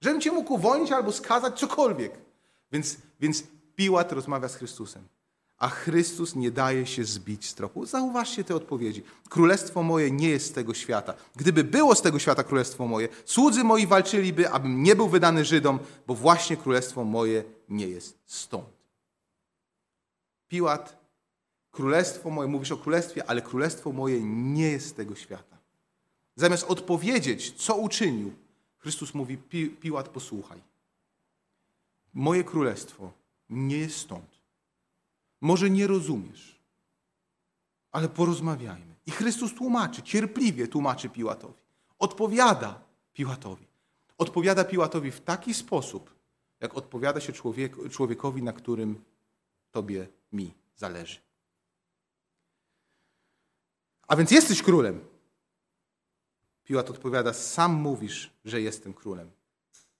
[0.00, 2.12] Żebym cię mógł uwolnić albo skazać, cokolwiek.
[2.72, 3.42] Więc, więc
[3.76, 5.08] Piłat rozmawia z Chrystusem.
[5.58, 7.86] A Chrystus nie daje się zbić z tropu.
[7.86, 9.02] Zauważcie te odpowiedzi.
[9.28, 11.14] Królestwo moje nie jest z tego świata.
[11.36, 15.78] Gdyby było z tego świata królestwo moje, słudzy moi walczyliby, abym nie był wydany Żydom,
[16.06, 18.77] bo właśnie królestwo moje nie jest stąd.
[20.48, 20.98] Piłat,
[21.70, 25.58] królestwo moje, mówisz o królestwie, ale królestwo moje nie jest z tego świata.
[26.36, 28.32] Zamiast odpowiedzieć, co uczynił,
[28.78, 29.38] Chrystus mówi,
[29.80, 30.62] Piłat, posłuchaj.
[32.14, 33.12] Moje królestwo
[33.50, 34.38] nie jest stąd.
[35.40, 36.60] Może nie rozumiesz,
[37.92, 38.94] ale porozmawiajmy.
[39.06, 41.62] I Chrystus tłumaczy, cierpliwie tłumaczy Piłatowi.
[41.98, 42.80] Odpowiada
[43.12, 43.66] Piłatowi.
[44.18, 46.14] Odpowiada Piłatowi w taki sposób,
[46.60, 49.04] jak odpowiada się człowiek, człowiekowi, na którym
[49.70, 51.18] tobie, mi zależy.
[54.08, 55.00] A więc jesteś królem.
[56.64, 59.30] Piłat odpowiada, sam mówisz, że jestem królem.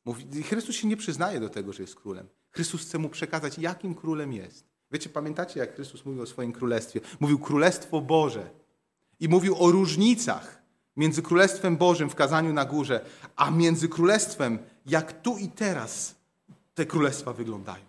[0.05, 2.29] Mówi, Chrystus się nie przyznaje do tego, że jest królem.
[2.51, 4.64] Chrystus chce mu przekazać, jakim królem jest.
[4.91, 7.01] Wiecie, pamiętacie, jak Chrystus mówił o swoim królestwie?
[7.21, 8.51] Mówił Królestwo Boże.
[9.21, 10.62] I mówił o różnicach
[10.97, 13.05] między Królestwem Bożym w kazaniu na górze,
[13.37, 16.14] a między Królestwem, jak tu i teraz
[16.75, 17.85] te królestwa wyglądają.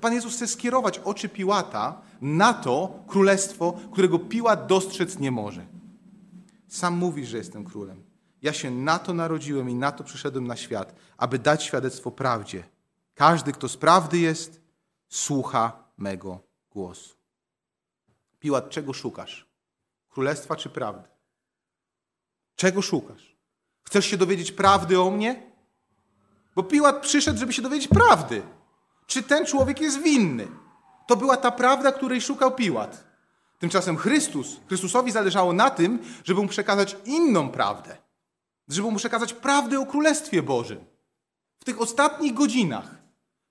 [0.00, 5.66] Pan Jezus chce skierować oczy Piłata na to królestwo, którego Piłat dostrzec nie może.
[6.68, 8.04] Sam mówisz, że jestem królem.
[8.42, 12.64] Ja się na to narodziłem i na to przyszedłem na świat, aby dać świadectwo prawdzie.
[13.14, 14.60] Każdy, kto z prawdy jest,
[15.08, 17.14] słucha mego głosu.
[18.38, 19.48] Piłat, czego szukasz?
[20.08, 21.08] Królestwa czy prawdy?
[22.56, 23.36] Czego szukasz?
[23.82, 25.52] Chcesz się dowiedzieć prawdy o mnie?
[26.54, 28.42] Bo Piłat przyszedł, żeby się dowiedzieć prawdy.
[29.08, 30.48] Czy ten człowiek jest winny?
[31.06, 33.04] To była ta prawda, której szukał Piłat.
[33.58, 37.96] Tymczasem Chrystus, Chrystusowi zależało na tym, żeby mu przekazać inną prawdę.
[38.68, 40.84] Żeby mu przekazać prawdę o Królestwie Bożym.
[41.60, 42.94] W tych ostatnich godzinach,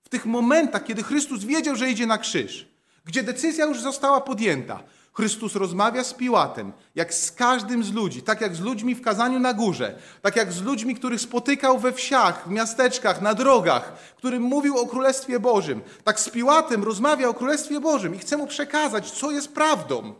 [0.02, 2.68] w tych momentach, kiedy Chrystus wiedział, że idzie na krzyż,
[3.04, 4.82] gdzie decyzja już została podjęta,
[5.18, 9.38] Chrystus rozmawia z Piłatem, jak z każdym z ludzi, tak jak z ludźmi w kazaniu
[9.38, 14.42] na górze, tak jak z ludźmi, których spotykał we wsiach, w miasteczkach, na drogach, którym
[14.42, 15.80] mówił o Królestwie Bożym.
[16.04, 20.14] Tak z Piłatem rozmawia o Królestwie Bożym i chce mu przekazać, co jest prawdą.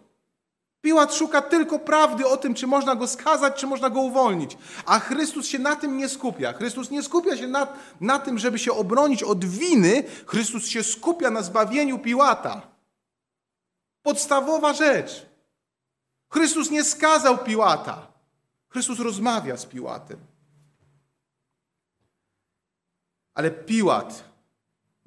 [0.80, 4.58] Piłat szuka tylko prawdy o tym, czy można go skazać, czy można go uwolnić.
[4.86, 6.52] A Chrystus się na tym nie skupia.
[6.52, 7.66] Chrystus nie skupia się na,
[8.00, 10.04] na tym, żeby się obronić od winy.
[10.26, 12.77] Chrystus się skupia na zbawieniu Piłata.
[14.02, 15.26] Podstawowa rzecz.
[16.30, 18.06] Chrystus nie skazał Piłata.
[18.68, 20.18] Chrystus rozmawia z Piłatem.
[23.34, 24.24] Ale Piłat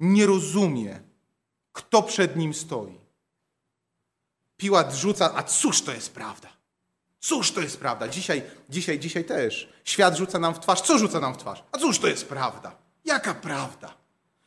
[0.00, 1.00] nie rozumie,
[1.72, 3.00] kto przed nim stoi.
[4.56, 6.48] Piłat rzuca, a cóż to jest prawda?
[7.20, 8.08] Cóż to jest prawda?
[8.08, 9.72] Dzisiaj, dzisiaj, dzisiaj też.
[9.84, 10.80] Świat rzuca nam w twarz.
[10.80, 11.64] Co rzuca nam w twarz?
[11.72, 12.76] A cóż to jest prawda?
[13.04, 13.94] Jaka prawda?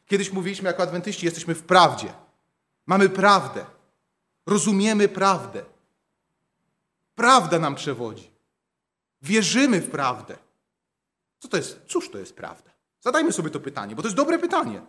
[0.06, 2.14] Kiedyś mówiliśmy jako adwentyści, jesteśmy w prawdzie.
[2.86, 3.66] Mamy prawdę.
[4.46, 5.66] Rozumiemy prawdę.
[7.16, 8.32] Prawda nam przewodzi.
[9.22, 10.38] Wierzymy w prawdę.
[11.40, 11.82] Co to jest?
[11.88, 12.72] Cóż to jest prawda?
[13.00, 14.82] Zadajmy sobie to pytanie, bo to jest dobre pytanie.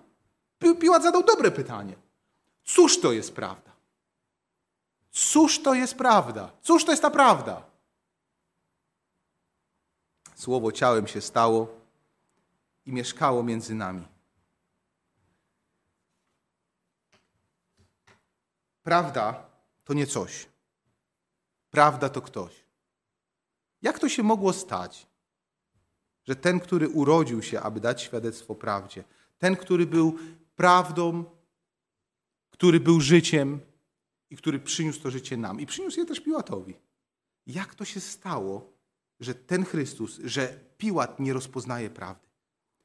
[0.80, 1.96] Piłat zadał dobre pytanie.
[2.64, 3.72] Cóż to jest prawda?
[5.10, 6.52] Cóż to jest prawda?
[6.62, 7.62] Cóż to jest ta prawda?
[10.34, 11.68] Słowo ciałem się stało
[12.86, 14.15] i mieszkało między nami.
[18.86, 19.50] Prawda
[19.84, 20.46] to nie coś.
[21.70, 22.64] Prawda to ktoś.
[23.82, 25.06] Jak to się mogło stać,
[26.24, 29.04] że ten, który urodził się, aby dać świadectwo prawdzie,
[29.38, 30.18] ten, który był
[30.56, 31.24] prawdą,
[32.50, 33.60] który był życiem
[34.30, 36.76] i który przyniósł to życie nam i przyniósł je też Piłatowi.
[37.46, 38.72] Jak to się stało,
[39.20, 42.28] że ten Chrystus, że Piłat nie rozpoznaje prawdy?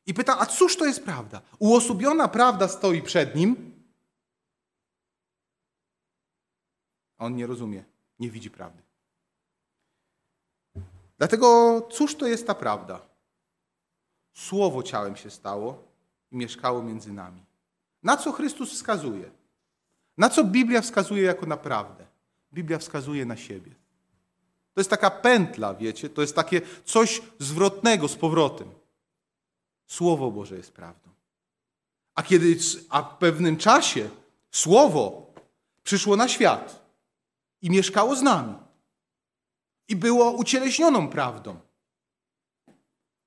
[0.05, 1.41] I pyta, a cóż to jest prawda?
[1.59, 3.70] Uosobiona prawda stoi przed nim,
[7.21, 7.83] On nie rozumie,
[8.19, 8.81] nie widzi prawdy.
[11.17, 13.01] Dlatego cóż to jest ta prawda?
[14.33, 15.83] Słowo ciałem się stało
[16.31, 17.41] i mieszkało między nami.
[18.03, 19.31] Na co Chrystus wskazuje?
[20.17, 22.05] Na co Biblia wskazuje jako na prawdę?
[22.53, 23.71] Biblia wskazuje na siebie.
[24.73, 28.71] To jest taka pętla, wiecie, to jest takie coś zwrotnego z powrotem.
[29.87, 31.09] Słowo Boże jest prawdą.
[32.15, 32.57] A kiedy,
[32.89, 34.09] a w pewnym czasie
[34.51, 35.33] Słowo
[35.83, 36.80] przyszło na świat,
[37.61, 38.55] i mieszkało z nami.
[39.87, 41.59] I było ucieleśnioną prawdą.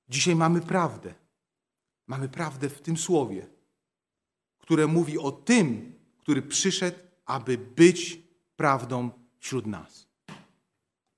[0.08, 1.14] Dzisiaj mamy prawdę.
[2.06, 3.46] Mamy prawdę w tym słowie,
[4.58, 8.20] które mówi o tym, który przyszedł, aby być
[8.56, 10.06] prawdą wśród nas.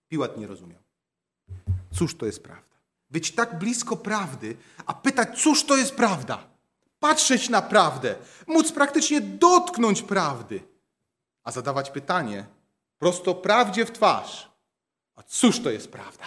[0.09, 0.83] Piłat nie rozumiał.
[1.93, 2.77] Cóż to jest prawda?
[3.11, 6.49] Być tak blisko prawdy, a pytać, cóż to jest prawda?
[6.99, 10.63] Patrzeć na prawdę, móc praktycznie dotknąć prawdy,
[11.43, 12.47] a zadawać pytanie,
[12.99, 14.51] prosto prawdzie w twarz.
[15.17, 16.25] A cóż to jest prawda?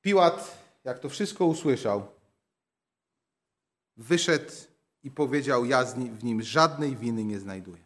[0.00, 2.06] Piłat, jak to wszystko usłyszał,
[3.96, 4.52] wyszedł
[5.02, 7.82] i powiedział: Ja w nim żadnej winy nie znajduję.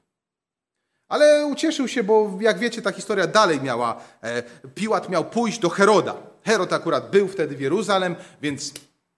[1.09, 4.01] Ale ucieszył się, bo jak wiecie, ta historia dalej miała.
[4.23, 4.43] E,
[4.75, 6.15] Piłat miał pójść do Heroda.
[6.45, 8.73] Herod akurat był wtedy w Jeruzalem, więc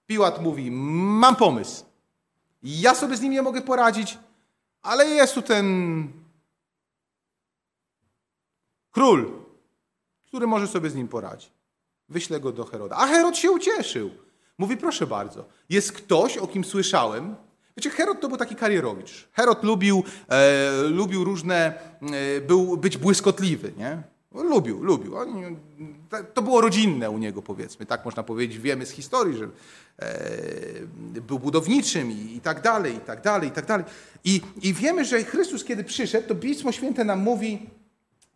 [0.07, 1.85] Piłat mówi: Mam pomysł.
[2.63, 4.19] Ja sobie z nim nie mogę poradzić,
[4.83, 6.09] ale jest tu ten
[8.91, 9.33] król,
[10.27, 11.51] który może sobie z nim poradzić.
[12.09, 12.97] Wyślę go do Heroda.
[12.97, 14.11] A Herod się ucieszył.
[14.59, 17.37] Mówi, proszę bardzo, jest ktoś, o kim słyszałem.
[17.77, 19.29] Wiecie, Herod to był taki karierowicz.
[19.33, 24.03] Herod lubił, e, lubił różne, e, był być błyskotliwy, nie?
[24.43, 25.15] Lubił, lubił.
[26.35, 28.59] To było rodzinne u niego, powiedzmy, tak można powiedzieć.
[28.59, 29.49] Wiemy z historii, że
[29.99, 33.87] e, był budowniczym i, i tak dalej, i tak dalej, i tak dalej.
[34.25, 37.67] I, I wiemy, że Chrystus, kiedy przyszedł, to Pismo Święte nam mówi,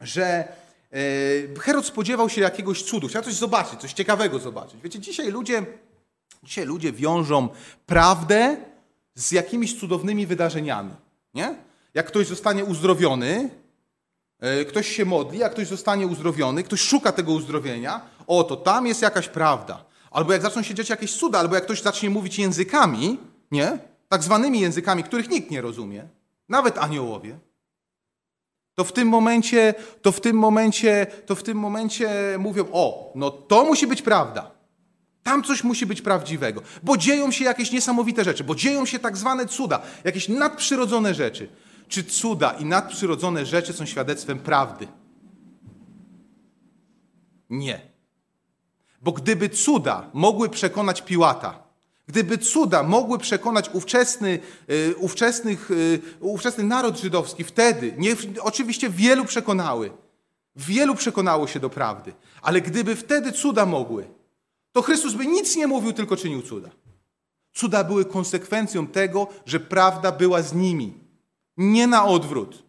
[0.00, 4.82] że e, Herod spodziewał się jakiegoś cudu, chciał coś zobaczyć, coś ciekawego zobaczyć.
[4.82, 5.66] Wiecie, dzisiaj ludzie,
[6.42, 7.48] dzisiaj ludzie wiążą
[7.86, 8.56] prawdę
[9.14, 10.94] z jakimiś cudownymi wydarzeniami.
[11.34, 11.54] Nie?
[11.94, 13.50] Jak ktoś zostanie uzdrowiony,
[14.68, 19.02] ktoś się modli, a ktoś zostanie uzdrowiony, ktoś szuka tego uzdrowienia, o to tam jest
[19.02, 19.84] jakaś prawda.
[20.10, 23.18] Albo jak zaczną się dziać jakieś cuda, albo jak ktoś zacznie mówić językami,
[23.50, 23.78] nie?
[24.08, 26.08] Tak zwanymi językami, których nikt nie rozumie,
[26.48, 27.38] nawet aniołowie,
[28.74, 33.30] to w tym momencie, to w tym momencie, to w tym momencie mówią: O, no
[33.30, 34.50] to musi być prawda.
[35.22, 39.16] Tam coś musi być prawdziwego, bo dzieją się jakieś niesamowite rzeczy, bo dzieją się tak
[39.16, 41.48] zwane cuda, jakieś nadprzyrodzone rzeczy.
[41.92, 44.88] Czy cuda i nadprzyrodzone rzeczy są świadectwem prawdy?
[47.50, 47.80] Nie.
[49.02, 51.62] Bo gdyby cuda mogły przekonać Piłata,
[52.06, 59.24] gdyby cuda mogły przekonać ówczesny, yy, ówczesnych, yy, ówczesny naród żydowski, wtedy, nie, oczywiście wielu
[59.24, 59.90] przekonały,
[60.56, 64.08] wielu przekonało się do prawdy, ale gdyby wtedy cuda mogły,
[64.72, 66.70] to Chrystus by nic nie mówił, tylko czynił cuda.
[67.54, 71.01] Cuda były konsekwencją tego, że prawda była z nimi,
[71.56, 72.62] nie na odwrót.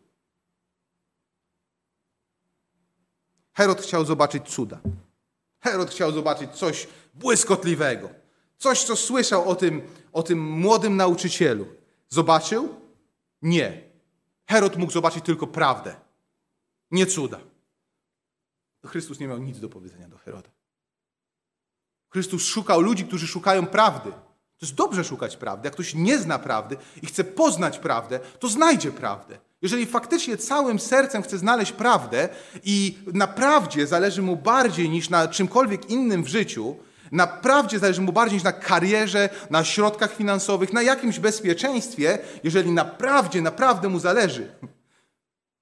[3.54, 4.80] Herod chciał zobaczyć cuda.
[5.60, 8.10] Herod chciał zobaczyć coś błyskotliwego.
[8.58, 9.82] Coś, co słyszał o tym,
[10.14, 11.68] o tym młodym nauczycielu.
[12.10, 12.76] Zobaczył?
[13.42, 13.94] Nie.
[14.46, 15.96] Herod mógł zobaczyć tylko prawdę,
[16.92, 17.40] nie cuda.
[18.86, 20.50] Chrystus nie miał nic do powiedzenia do Heroda.
[22.10, 24.12] Chrystus szukał ludzi, którzy szukają prawdy.
[24.64, 25.68] To jest dobrze szukać prawdy.
[25.68, 29.40] Jak ktoś nie zna prawdy i chce poznać prawdę, to znajdzie prawdę.
[29.62, 32.30] Jeżeli faktycznie całym sercem chce znaleźć prawdę
[32.64, 36.76] i naprawdę zależy mu bardziej niż na czymkolwiek innym w życiu,
[37.12, 43.42] naprawdę zależy mu bardziej niż na karierze, na środkach finansowych, na jakimś bezpieczeństwie, jeżeli naprawdę,
[43.42, 44.56] naprawdę mu zależy,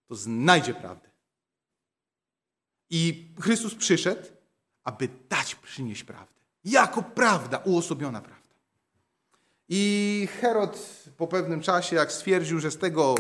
[0.08, 1.10] to znajdzie prawdę.
[2.90, 4.28] I Chrystus przyszedł,
[4.84, 6.42] aby dać przynieść prawdę.
[6.64, 8.41] Jako prawda, uosobiona prawda.
[9.74, 13.16] I Herod po pewnym czasie, jak stwierdził, że z tego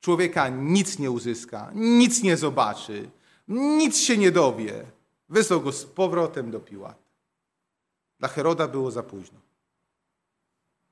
[0.00, 3.10] człowieka nic nie uzyska, nic nie zobaczy,
[3.48, 4.84] nic się nie dowie,
[5.28, 7.02] wysłał go z powrotem do Piłata.
[8.18, 9.40] Dla Heroda było za późno.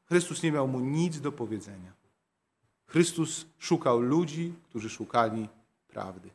[0.05, 1.93] Chrystus nie miał mu nic do powiedzenia.
[2.87, 5.49] Chrystus szukał ludzi, którzy szukali
[5.89, 6.31] prawdy,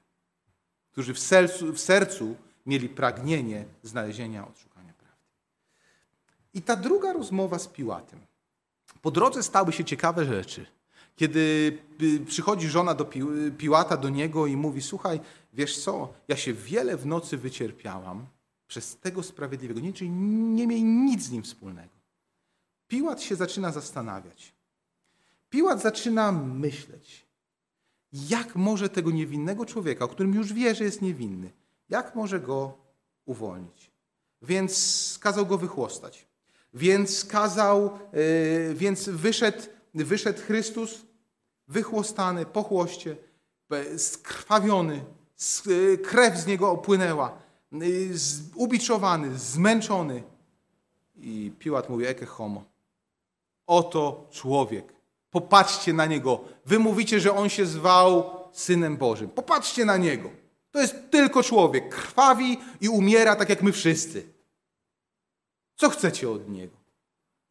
[0.92, 5.24] którzy w sercu, w sercu mieli pragnienie znalezienia odszukania prawdy.
[6.54, 8.20] I ta druga rozmowa z Piłatem.
[9.06, 10.66] Po drodze stały się ciekawe rzeczy.
[11.16, 13.10] Kiedy y, przychodzi żona do
[13.58, 15.20] Piłata, do niego i mówi: Słuchaj,
[15.54, 18.26] wiesz co, ja się wiele w nocy wycierpiałam
[18.68, 19.80] przez tego sprawiedliwego.
[19.80, 21.94] Nie, czyli nie miej nic z nim wspólnego.
[22.88, 24.54] Piłat się zaczyna zastanawiać.
[25.50, 27.26] Piłat zaczyna myśleć,
[28.14, 31.52] jak może tego niewinnego człowieka, o którym już wie, że jest niewinny,
[31.90, 32.78] jak może go
[33.26, 33.92] uwolnić.
[34.42, 36.26] Więc kazał go wychłostać.
[36.76, 41.02] Więc kazał, yy, więc wyszedł, wyszedł Chrystus
[41.68, 43.16] wychłostany po chłoście,
[43.98, 45.06] skrwawiony,
[45.68, 47.38] e, krew z niego opłynęła,
[47.72, 48.10] yy,
[48.56, 50.24] ubiczowany, zmęczony.
[51.16, 52.64] I Piłat mówi, eke homo.
[53.68, 54.94] Oto człowiek.
[55.32, 56.40] Popatrzcie na niego.
[56.66, 59.30] Wy mówicie, że on się zwał Synem Bożym.
[59.30, 60.30] Popatrzcie na niego.
[60.72, 61.90] To jest tylko człowiek.
[61.90, 64.35] Krwawi i umiera tak jak my wszyscy.
[65.76, 66.78] Co chcecie od niego?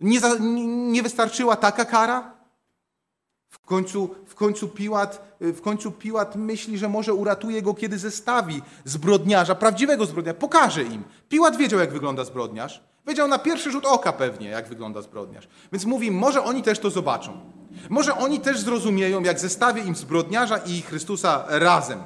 [0.00, 2.34] Nie, za, nie, nie wystarczyła taka kara?
[3.48, 8.62] W końcu, w, końcu Piłat, w końcu Piłat myśli, że może uratuje go, kiedy zestawi
[8.84, 10.38] zbrodniarza, prawdziwego zbrodniarza.
[10.38, 11.04] Pokaże im.
[11.28, 12.82] Piłat wiedział, jak wygląda zbrodniarz.
[13.06, 15.48] Wiedział na pierwszy rzut oka pewnie, jak wygląda zbrodniarz.
[15.72, 17.40] Więc mówi, może oni też to zobaczą.
[17.90, 22.02] Może oni też zrozumieją, jak zestawię im zbrodniarza i Chrystusa razem.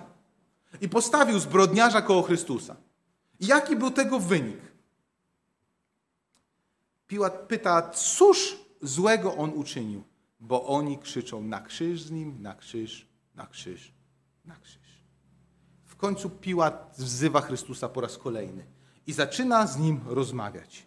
[0.81, 2.77] I postawił zbrodniarza koło Chrystusa.
[3.41, 4.68] I jaki był tego wynik?
[7.09, 10.05] Piłat pyta, cóż złego on uczynił?
[10.41, 13.93] Bo oni krzyczą na krzyż z nim, na krzyż, na krzyż,
[14.45, 15.05] na krzyż.
[15.85, 18.67] W końcu Piłat wzywa Chrystusa po raz kolejny
[19.07, 20.87] i zaczyna z nim rozmawiać.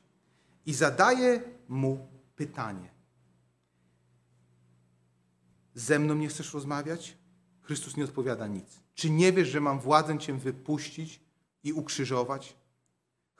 [0.65, 2.89] I zadaje mu pytanie.
[5.75, 7.17] Ze mną nie chcesz rozmawiać?
[7.61, 8.79] Chrystus nie odpowiada nic.
[8.93, 11.19] Czy nie wiesz, że mam władzę Cię wypuścić
[11.63, 12.55] i ukrzyżować?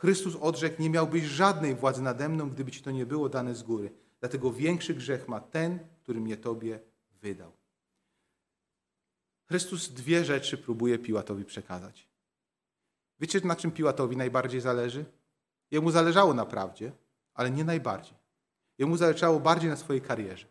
[0.01, 3.63] Chrystus odrzekł, nie miałbyś żadnej władzy nade mną, gdyby Ci to nie było dane z
[3.63, 3.91] góry.
[4.19, 6.79] Dlatego większy grzech ma ten, który mnie Tobie
[7.21, 7.51] wydał.
[9.45, 12.07] Chrystus dwie rzeczy próbuje Piłatowi przekazać.
[13.19, 15.05] Wiecie, na czym Piłatowi najbardziej zależy?
[15.71, 16.91] Jemu zależało na prawdzie,
[17.33, 18.17] ale nie najbardziej.
[18.77, 20.47] Jemu zależało bardziej na swojej karierze,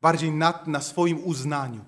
[0.00, 1.84] bardziej na, na swoim uznaniu.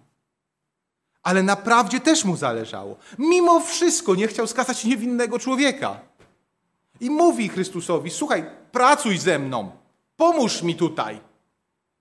[1.22, 2.96] Ale naprawdę też mu zależało.
[3.18, 6.00] Mimo wszystko nie chciał skazać niewinnego człowieka.
[7.02, 9.70] I mówi Chrystusowi: Słuchaj, pracuj ze mną,
[10.16, 11.20] pomóż mi tutaj.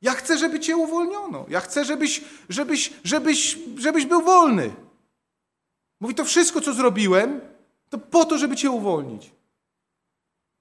[0.01, 1.45] Ja chcę, żeby cię uwolniono.
[1.49, 4.71] Ja chcę, żebyś, żebyś, żebyś, żebyś był wolny.
[5.99, 7.41] Mówi, to wszystko, co zrobiłem,
[7.89, 9.31] to po to, żeby cię uwolnić.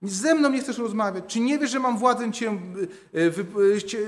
[0.02, 1.24] Ze mną nie chcesz rozmawiać.
[1.26, 2.50] Czy nie wiesz, że mam władzę cię,
[3.12, 3.46] e, wy,
[3.76, 3.98] e, cię,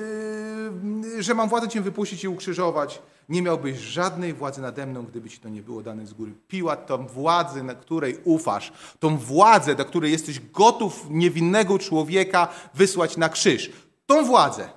[1.18, 3.03] e, że mam władzę cię wypuścić i ukrzyżować?
[3.28, 6.34] Nie miałbyś żadnej władzy nade mną, gdyby ci to nie było dane z góry.
[6.49, 13.16] Piłat tą władzę, na której ufasz, tą władzę, do której jesteś gotów niewinnego człowieka wysłać
[13.16, 13.72] na krzyż.
[14.07, 14.70] Tą władzę,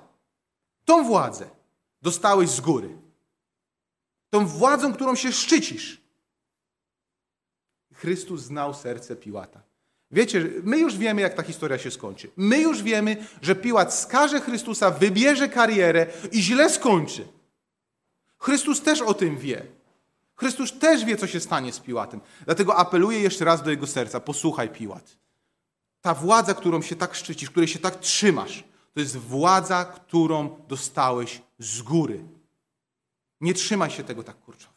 [0.84, 1.50] tą władzę
[2.02, 2.98] dostałeś z góry.
[4.30, 6.00] Tą władzą, którą się szczycisz.
[7.94, 9.65] Chrystus znał serce Piłata.
[10.16, 12.30] Wiecie, my już wiemy, jak ta historia się skończy.
[12.36, 17.28] My już wiemy, że Piłat skaże Chrystusa, wybierze karierę i źle skończy.
[18.38, 19.66] Chrystus też o tym wie.
[20.36, 22.20] Chrystus też wie, co się stanie z Piłatem.
[22.44, 24.20] Dlatego apeluję jeszcze raz do jego serca.
[24.20, 25.16] Posłuchaj, Piłat.
[26.00, 28.64] Ta władza, którą się tak szczycisz, której się tak trzymasz,
[28.94, 32.24] to jest władza, którą dostałeś z góry.
[33.40, 34.75] Nie trzymaj się tego tak kurczowo.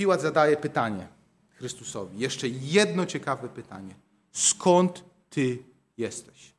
[0.00, 1.08] Piłat zadaje pytanie
[1.48, 2.18] Chrystusowi.
[2.18, 3.94] Jeszcze jedno ciekawe pytanie.
[4.32, 5.58] Skąd ty
[5.98, 6.54] jesteś?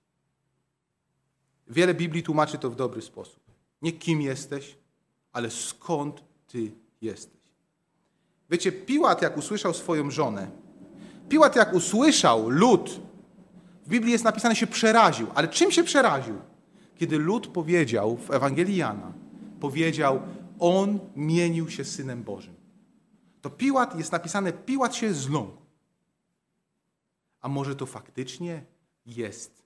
[1.68, 3.44] Wiele Biblii tłumaczy to w dobry sposób.
[3.82, 4.76] Nie kim jesteś,
[5.34, 6.72] ale skąd ty
[7.02, 7.42] jesteś.
[8.50, 10.52] Wiecie, Piłat jak usłyszał swoją żonę,
[11.30, 13.00] Piłat jak usłyszał lud,
[13.86, 15.28] w Biblii jest napisane się przeraził.
[15.36, 16.36] Ale czym się przeraził?
[16.98, 19.14] Kiedy lud powiedział w Ewangelii Jana,
[19.60, 20.22] powiedział,
[20.60, 22.61] on mienił się Synem Bożym.
[23.42, 25.62] To Piłat jest napisane, Piłat się zląkł.
[27.42, 28.66] A może to faktycznie
[29.06, 29.64] jest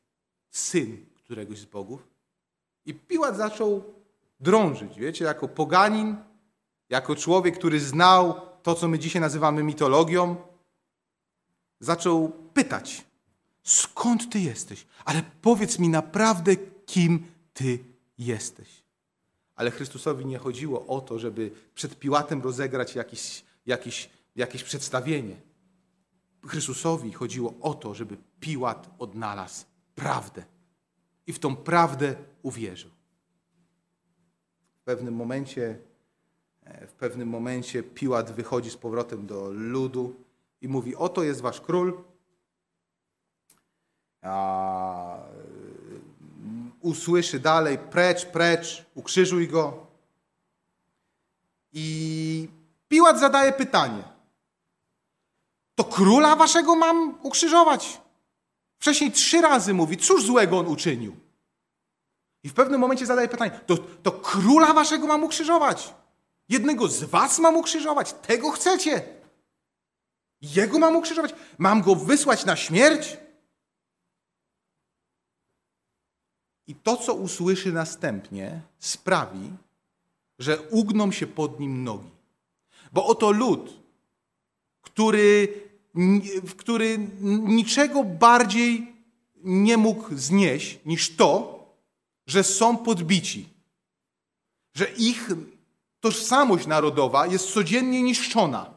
[0.49, 2.07] syn któregoś z bogów?
[2.86, 3.84] I Piłat zaczął
[4.39, 6.17] drążyć, wiecie, jako poganin,
[6.89, 10.36] jako człowiek, który znał to, co my dzisiaj nazywamy mitologią,
[11.80, 13.05] zaczął pytać,
[13.63, 14.86] skąd ty jesteś?
[15.05, 16.55] Ale powiedz mi naprawdę,
[16.86, 17.80] kim ty
[18.17, 18.84] jesteś.
[19.55, 25.36] Ale Chrystusowi nie chodziło o to, żeby przed Piłatem rozegrać jakiś jakieś, jakieś przedstawienie.
[26.47, 30.45] Chrystusowi chodziło o to, żeby Piłat odnalazł prawdę
[31.28, 32.91] i w tą prawdę uwierzył.
[34.76, 35.80] W pewnym momencie,
[36.63, 40.16] e, w pewnym momencie Piłat wychodzi z powrotem do ludu
[40.61, 42.03] i mówi: Oto jest wasz król.
[44.22, 45.30] A, e,
[46.82, 49.88] usłyszy dalej: precz, precz, ukrzyżuj go.
[51.74, 52.49] I
[52.88, 54.03] Piłat zadaje pytanie:
[55.75, 58.01] To króla waszego mam ukrzyżować?
[58.79, 61.15] Wcześniej trzy razy mówi, cóż złego on uczynił.
[62.43, 65.93] I w pewnym momencie zadaje pytanie: To, to króla waszego mam ukrzyżować?
[66.49, 68.13] Jednego z was mam ukrzyżować?
[68.13, 69.15] Tego chcecie?
[70.41, 71.36] Jego mam ukrzyżować?
[71.57, 73.17] Mam go wysłać na śmierć?
[76.67, 79.51] I to, co usłyszy następnie, sprawi,
[80.39, 82.14] że ugną się pod nim nogi.
[82.96, 83.80] Bo oto lud,
[84.82, 85.54] który,
[86.58, 86.98] który
[87.43, 88.93] niczego bardziej
[89.43, 91.60] nie mógł znieść niż to,
[92.28, 93.50] że są podbici,
[94.74, 95.30] że ich
[96.00, 98.74] tożsamość narodowa jest codziennie niszczona.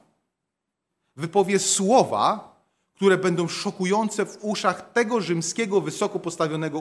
[1.16, 2.57] Wypowie słowa,
[2.95, 6.79] które będą szokujące w uszach tego rzymskiego wysoko postawionego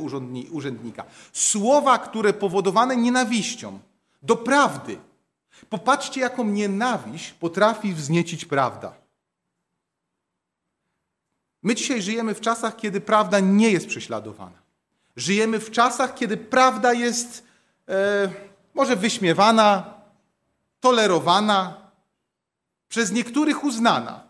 [0.52, 1.06] urzędnika.
[1.34, 3.80] Słowa, które powodowane nienawiścią
[4.22, 4.98] do prawdy,
[5.70, 8.93] Popatrzcie, jaką nienawiść potrafi wzniecić prawda.
[11.64, 14.58] My dzisiaj żyjemy w czasach, kiedy prawda nie jest prześladowana.
[15.16, 17.43] Żyjemy w czasach, kiedy prawda jest
[17.89, 18.30] e,
[18.74, 19.93] może wyśmiewana,
[20.80, 21.88] tolerowana,
[22.89, 24.28] przez niektórych uznana.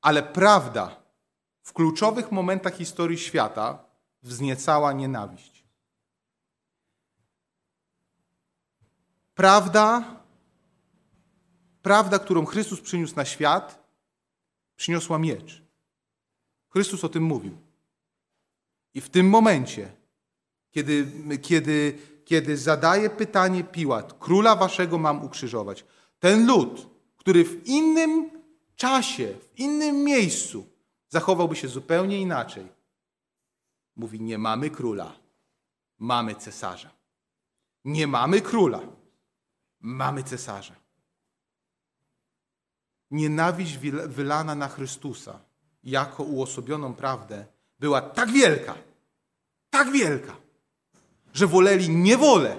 [0.00, 0.96] Ale prawda
[1.62, 3.78] w kluczowych momentach historii świata
[4.22, 5.55] wzniecała nienawiść.
[9.36, 10.16] Prawda,
[11.82, 13.86] prawda, którą Chrystus przyniósł na świat,
[14.76, 15.62] przyniosła miecz.
[16.68, 17.56] Chrystus o tym mówił.
[18.94, 19.92] I w tym momencie,
[20.70, 21.06] kiedy,
[21.42, 25.84] kiedy, kiedy zadaje pytanie Piłat, króla waszego mam ukrzyżować,
[26.18, 28.30] ten lud, który w innym
[28.76, 30.66] czasie, w innym miejscu
[31.08, 32.66] zachowałby się zupełnie inaczej,
[33.96, 35.16] mówi: Nie mamy króla,
[35.98, 36.90] mamy cesarza.
[37.84, 38.95] Nie mamy króla,
[39.86, 40.74] mamy cesarza.
[43.10, 45.40] Nienawiść wylana na Chrystusa
[45.84, 47.46] jako uosobioną prawdę
[47.78, 48.74] była tak wielka,
[49.70, 50.36] tak wielka,
[51.34, 52.56] że woleli niewolę.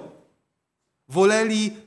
[1.10, 1.78] Woleli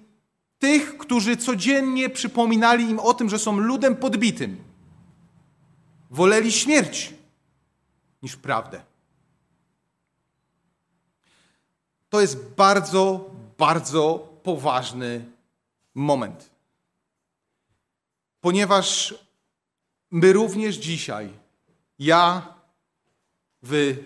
[0.58, 4.64] tych, którzy codziennie przypominali im o tym, że są ludem podbitym.
[6.10, 7.14] Woleli śmierć
[8.22, 8.82] niż prawdę.
[12.10, 15.29] to jest bardzo, bardzo poważny
[15.94, 16.50] moment.
[18.40, 19.14] Ponieważ
[20.10, 21.30] my również dzisiaj,
[21.98, 22.54] ja,
[23.62, 24.04] wy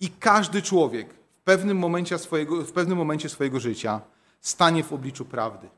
[0.00, 4.00] i każdy człowiek w pewnym momencie swojego, w pewnym momencie swojego życia
[4.40, 5.68] stanie w obliczu prawdy.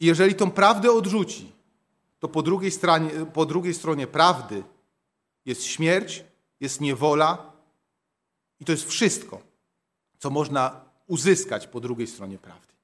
[0.00, 1.52] I jeżeli tą prawdę odrzuci,
[2.18, 4.62] to po drugiej, stronie, po drugiej stronie prawdy
[5.44, 6.24] jest śmierć,
[6.60, 7.52] jest niewola
[8.60, 9.40] i to jest wszystko,
[10.18, 12.75] co można uzyskać po drugiej stronie prawdy.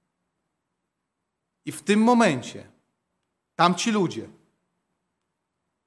[1.64, 2.66] I w tym momencie
[3.56, 4.28] tamci ludzie,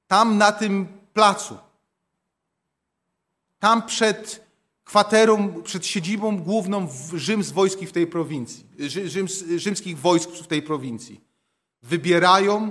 [0.06, 1.58] tam na tym placu,
[3.58, 4.46] tam przed
[4.84, 8.66] kwaterą, przed siedzibą główną Rzyms wojski w tej prowincji,
[9.06, 11.20] Rzyms, rzymskich wojsk w tej prowincji,
[11.82, 12.70] wybierają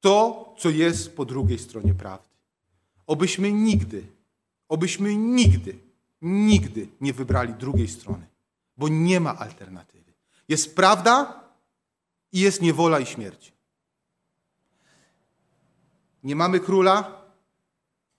[0.00, 2.28] to, co jest po drugiej stronie prawdy.
[3.06, 4.06] Obyśmy nigdy,
[4.68, 5.78] obyśmy nigdy,
[6.22, 8.26] nigdy nie wybrali drugiej strony,
[8.76, 10.12] bo nie ma alternatywy.
[10.48, 11.39] Jest prawda
[12.32, 13.52] i jest niewola i śmierć.
[16.22, 17.22] Nie mamy króla,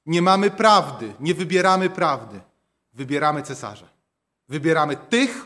[0.06, 2.42] nie mamy prawdy, nie wybieramy prawdy.
[2.94, 3.90] Wybieramy cesarza.
[4.48, 5.46] Wybieramy tych,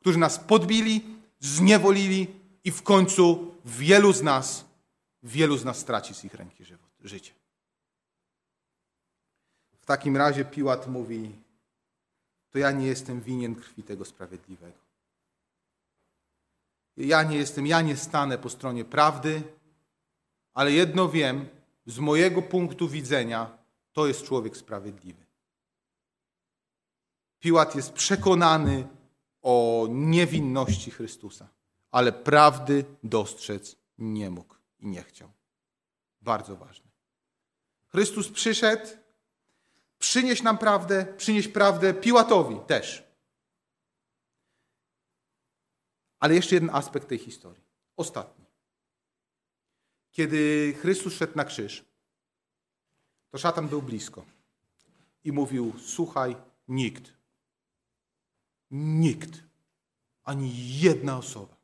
[0.00, 2.26] którzy nas podbili, zniewolili
[2.64, 4.64] i w końcu wielu z nas,
[5.22, 6.64] wielu z nas straci z ich ręki
[7.04, 7.32] życie.
[9.80, 11.30] W takim razie Piłat mówi,
[12.50, 14.81] to ja nie jestem winien krwi tego sprawiedliwego.
[16.96, 19.42] Ja nie jestem, ja nie stanę po stronie prawdy,
[20.54, 21.48] ale jedno wiem,
[21.86, 23.58] z mojego punktu widzenia,
[23.92, 25.26] to jest człowiek sprawiedliwy.
[27.40, 28.88] Piłat jest przekonany
[29.42, 31.48] o niewinności Chrystusa,
[31.90, 35.32] ale prawdy dostrzec nie mógł i nie chciał.
[36.20, 36.90] Bardzo ważne.
[37.88, 38.86] Chrystus przyszedł,
[39.98, 43.11] przynieść nam prawdę, przynieść prawdę Piłatowi też.
[46.22, 47.64] Ale jeszcze jeden aspekt tej historii.
[47.96, 48.44] Ostatni.
[50.10, 51.84] Kiedy Chrystus szedł na krzyż,
[53.30, 54.24] to szatan był blisko
[55.24, 56.36] i mówił: Słuchaj,
[56.68, 57.12] nikt,
[58.70, 59.42] nikt,
[60.24, 61.56] ani jedna osoba,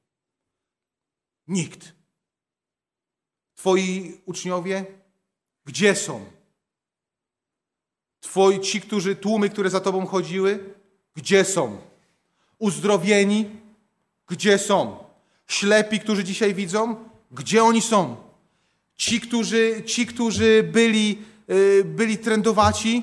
[1.48, 1.92] nikt.
[3.54, 4.86] Twoi uczniowie,
[5.64, 6.26] gdzie są?
[8.20, 10.74] Twoi ci, którzy, tłumy, które za tobą chodziły,
[11.14, 11.80] gdzie są?
[12.58, 13.67] Uzdrowieni,
[14.28, 14.96] gdzie są?
[15.46, 16.96] Ślepi, którzy dzisiaj widzą,
[17.32, 18.16] gdzie oni są?
[18.96, 21.18] Ci, którzy, ci, którzy byli
[21.50, 23.02] Y, byli trędowaci,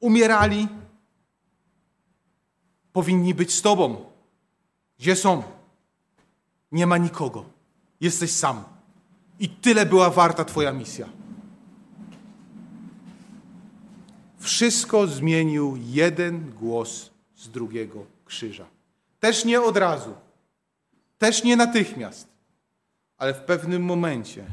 [0.00, 0.68] umierali,
[2.92, 4.04] powinni być z Tobą.
[4.98, 5.42] Gdzie są?
[6.72, 7.44] Nie ma nikogo.
[8.00, 8.64] Jesteś sam.
[9.40, 11.08] I tyle była warta Twoja misja.
[14.38, 18.66] Wszystko zmienił jeden głos z drugiego krzyża.
[19.26, 20.14] Też nie od razu,
[21.18, 22.28] też nie natychmiast,
[23.18, 24.44] ale w pewnym momencie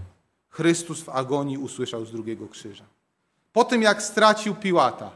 [0.49, 2.85] Chrystus w agonii usłyszał z drugiego krzyża.
[3.51, 5.11] Po tym, jak stracił Piłata,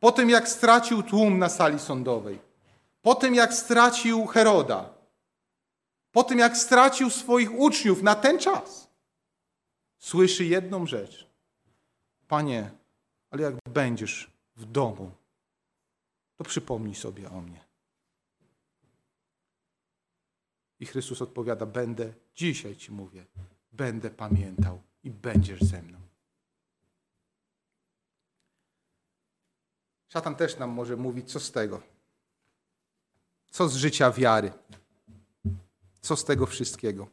[0.00, 2.38] po tym, jak stracił tłum na sali sądowej,
[3.02, 4.88] po tym, jak stracił Heroda,
[6.12, 8.88] po tym, jak stracił swoich uczniów na ten czas,
[9.98, 11.28] słyszy jedną rzecz.
[12.26, 12.70] Panie,
[13.30, 15.10] ale jak będziesz w domu,
[16.36, 17.67] to przypomnij sobie o mnie.
[20.80, 23.26] I Chrystus odpowiada: Będę, dzisiaj ci mówię,
[23.72, 25.98] będę pamiętał i będziesz ze mną.
[30.08, 31.82] Szatan też nam może mówić, co z tego?
[33.50, 34.52] Co z życia wiary?
[36.00, 37.08] Co z tego wszystkiego?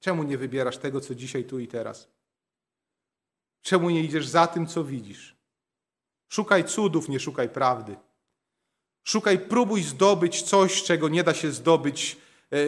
[0.00, 2.08] Czemu nie wybierasz tego, co dzisiaj, tu i teraz?
[3.62, 5.36] Czemu nie idziesz za tym, co widzisz?
[6.28, 7.96] Szukaj cudów, nie szukaj prawdy.
[9.04, 12.16] Szukaj, próbuj zdobyć coś, czego nie da się zdobyć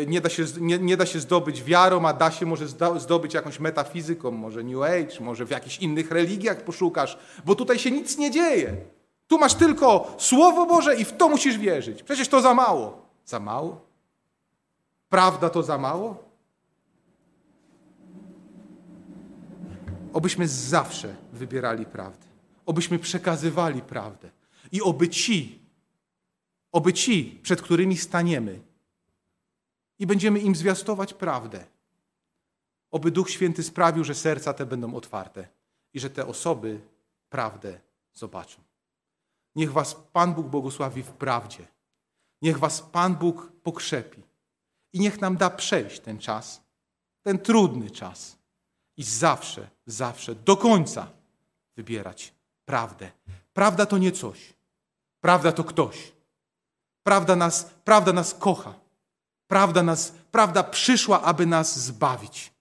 [0.06, 2.66] nie da, się, nie, nie da się zdobyć wiarą, a da się może
[2.98, 7.90] zdobyć jakąś metafizyką, może New Age, może w jakichś innych religiach poszukasz, bo tutaj się
[7.90, 8.76] nic nie dzieje.
[9.26, 12.02] Tu masz tylko Słowo Boże i w to musisz wierzyć.
[12.02, 13.08] Przecież to za mało.
[13.24, 13.86] Za mało?
[15.08, 16.24] Prawda to za mało?
[20.12, 22.26] Obyśmy zawsze wybierali prawdę.
[22.66, 24.30] Obyśmy przekazywali prawdę.
[24.72, 25.62] I oby ci,
[26.72, 28.60] oby ci, przed którymi staniemy,
[29.98, 31.64] i będziemy im zwiastować prawdę.
[32.90, 35.48] Oby Duch Święty sprawił, że serca te będą otwarte
[35.92, 36.80] i że te osoby
[37.28, 37.80] prawdę
[38.12, 38.62] zobaczą.
[39.54, 41.66] Niech Was Pan Bóg błogosławi w prawdzie.
[42.42, 44.22] Niech Was Pan Bóg pokrzepi.
[44.92, 46.62] I niech nam da przejść ten czas,
[47.22, 48.38] ten trudny czas.
[48.96, 51.06] I zawsze, zawsze, do końca
[51.76, 52.34] wybierać
[52.64, 53.10] prawdę.
[53.52, 54.54] Prawda to nie coś.
[55.20, 56.12] Prawda to ktoś.
[57.02, 58.74] Prawda nas, prawda nas kocha.
[59.48, 62.52] Prawda, nas, prawda przyszła, aby nas zbawić.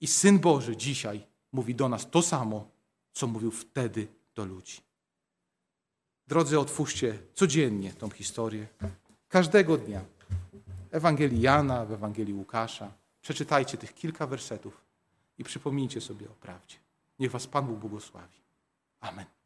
[0.00, 2.70] I Syn Boży dzisiaj mówi do nas to samo,
[3.12, 4.80] co mówił wtedy do ludzi.
[6.26, 8.66] Drodzy, otwórzcie codziennie tą historię.
[9.28, 10.04] Każdego dnia.
[10.90, 12.92] Ewangelii Jana, w Ewangelii Łukasza.
[13.20, 14.84] Przeczytajcie tych kilka wersetów
[15.38, 16.76] i przypomnijcie sobie o prawdzie.
[17.18, 18.38] Niech was Pan Bóg błogosławi.
[19.00, 19.37] Amen.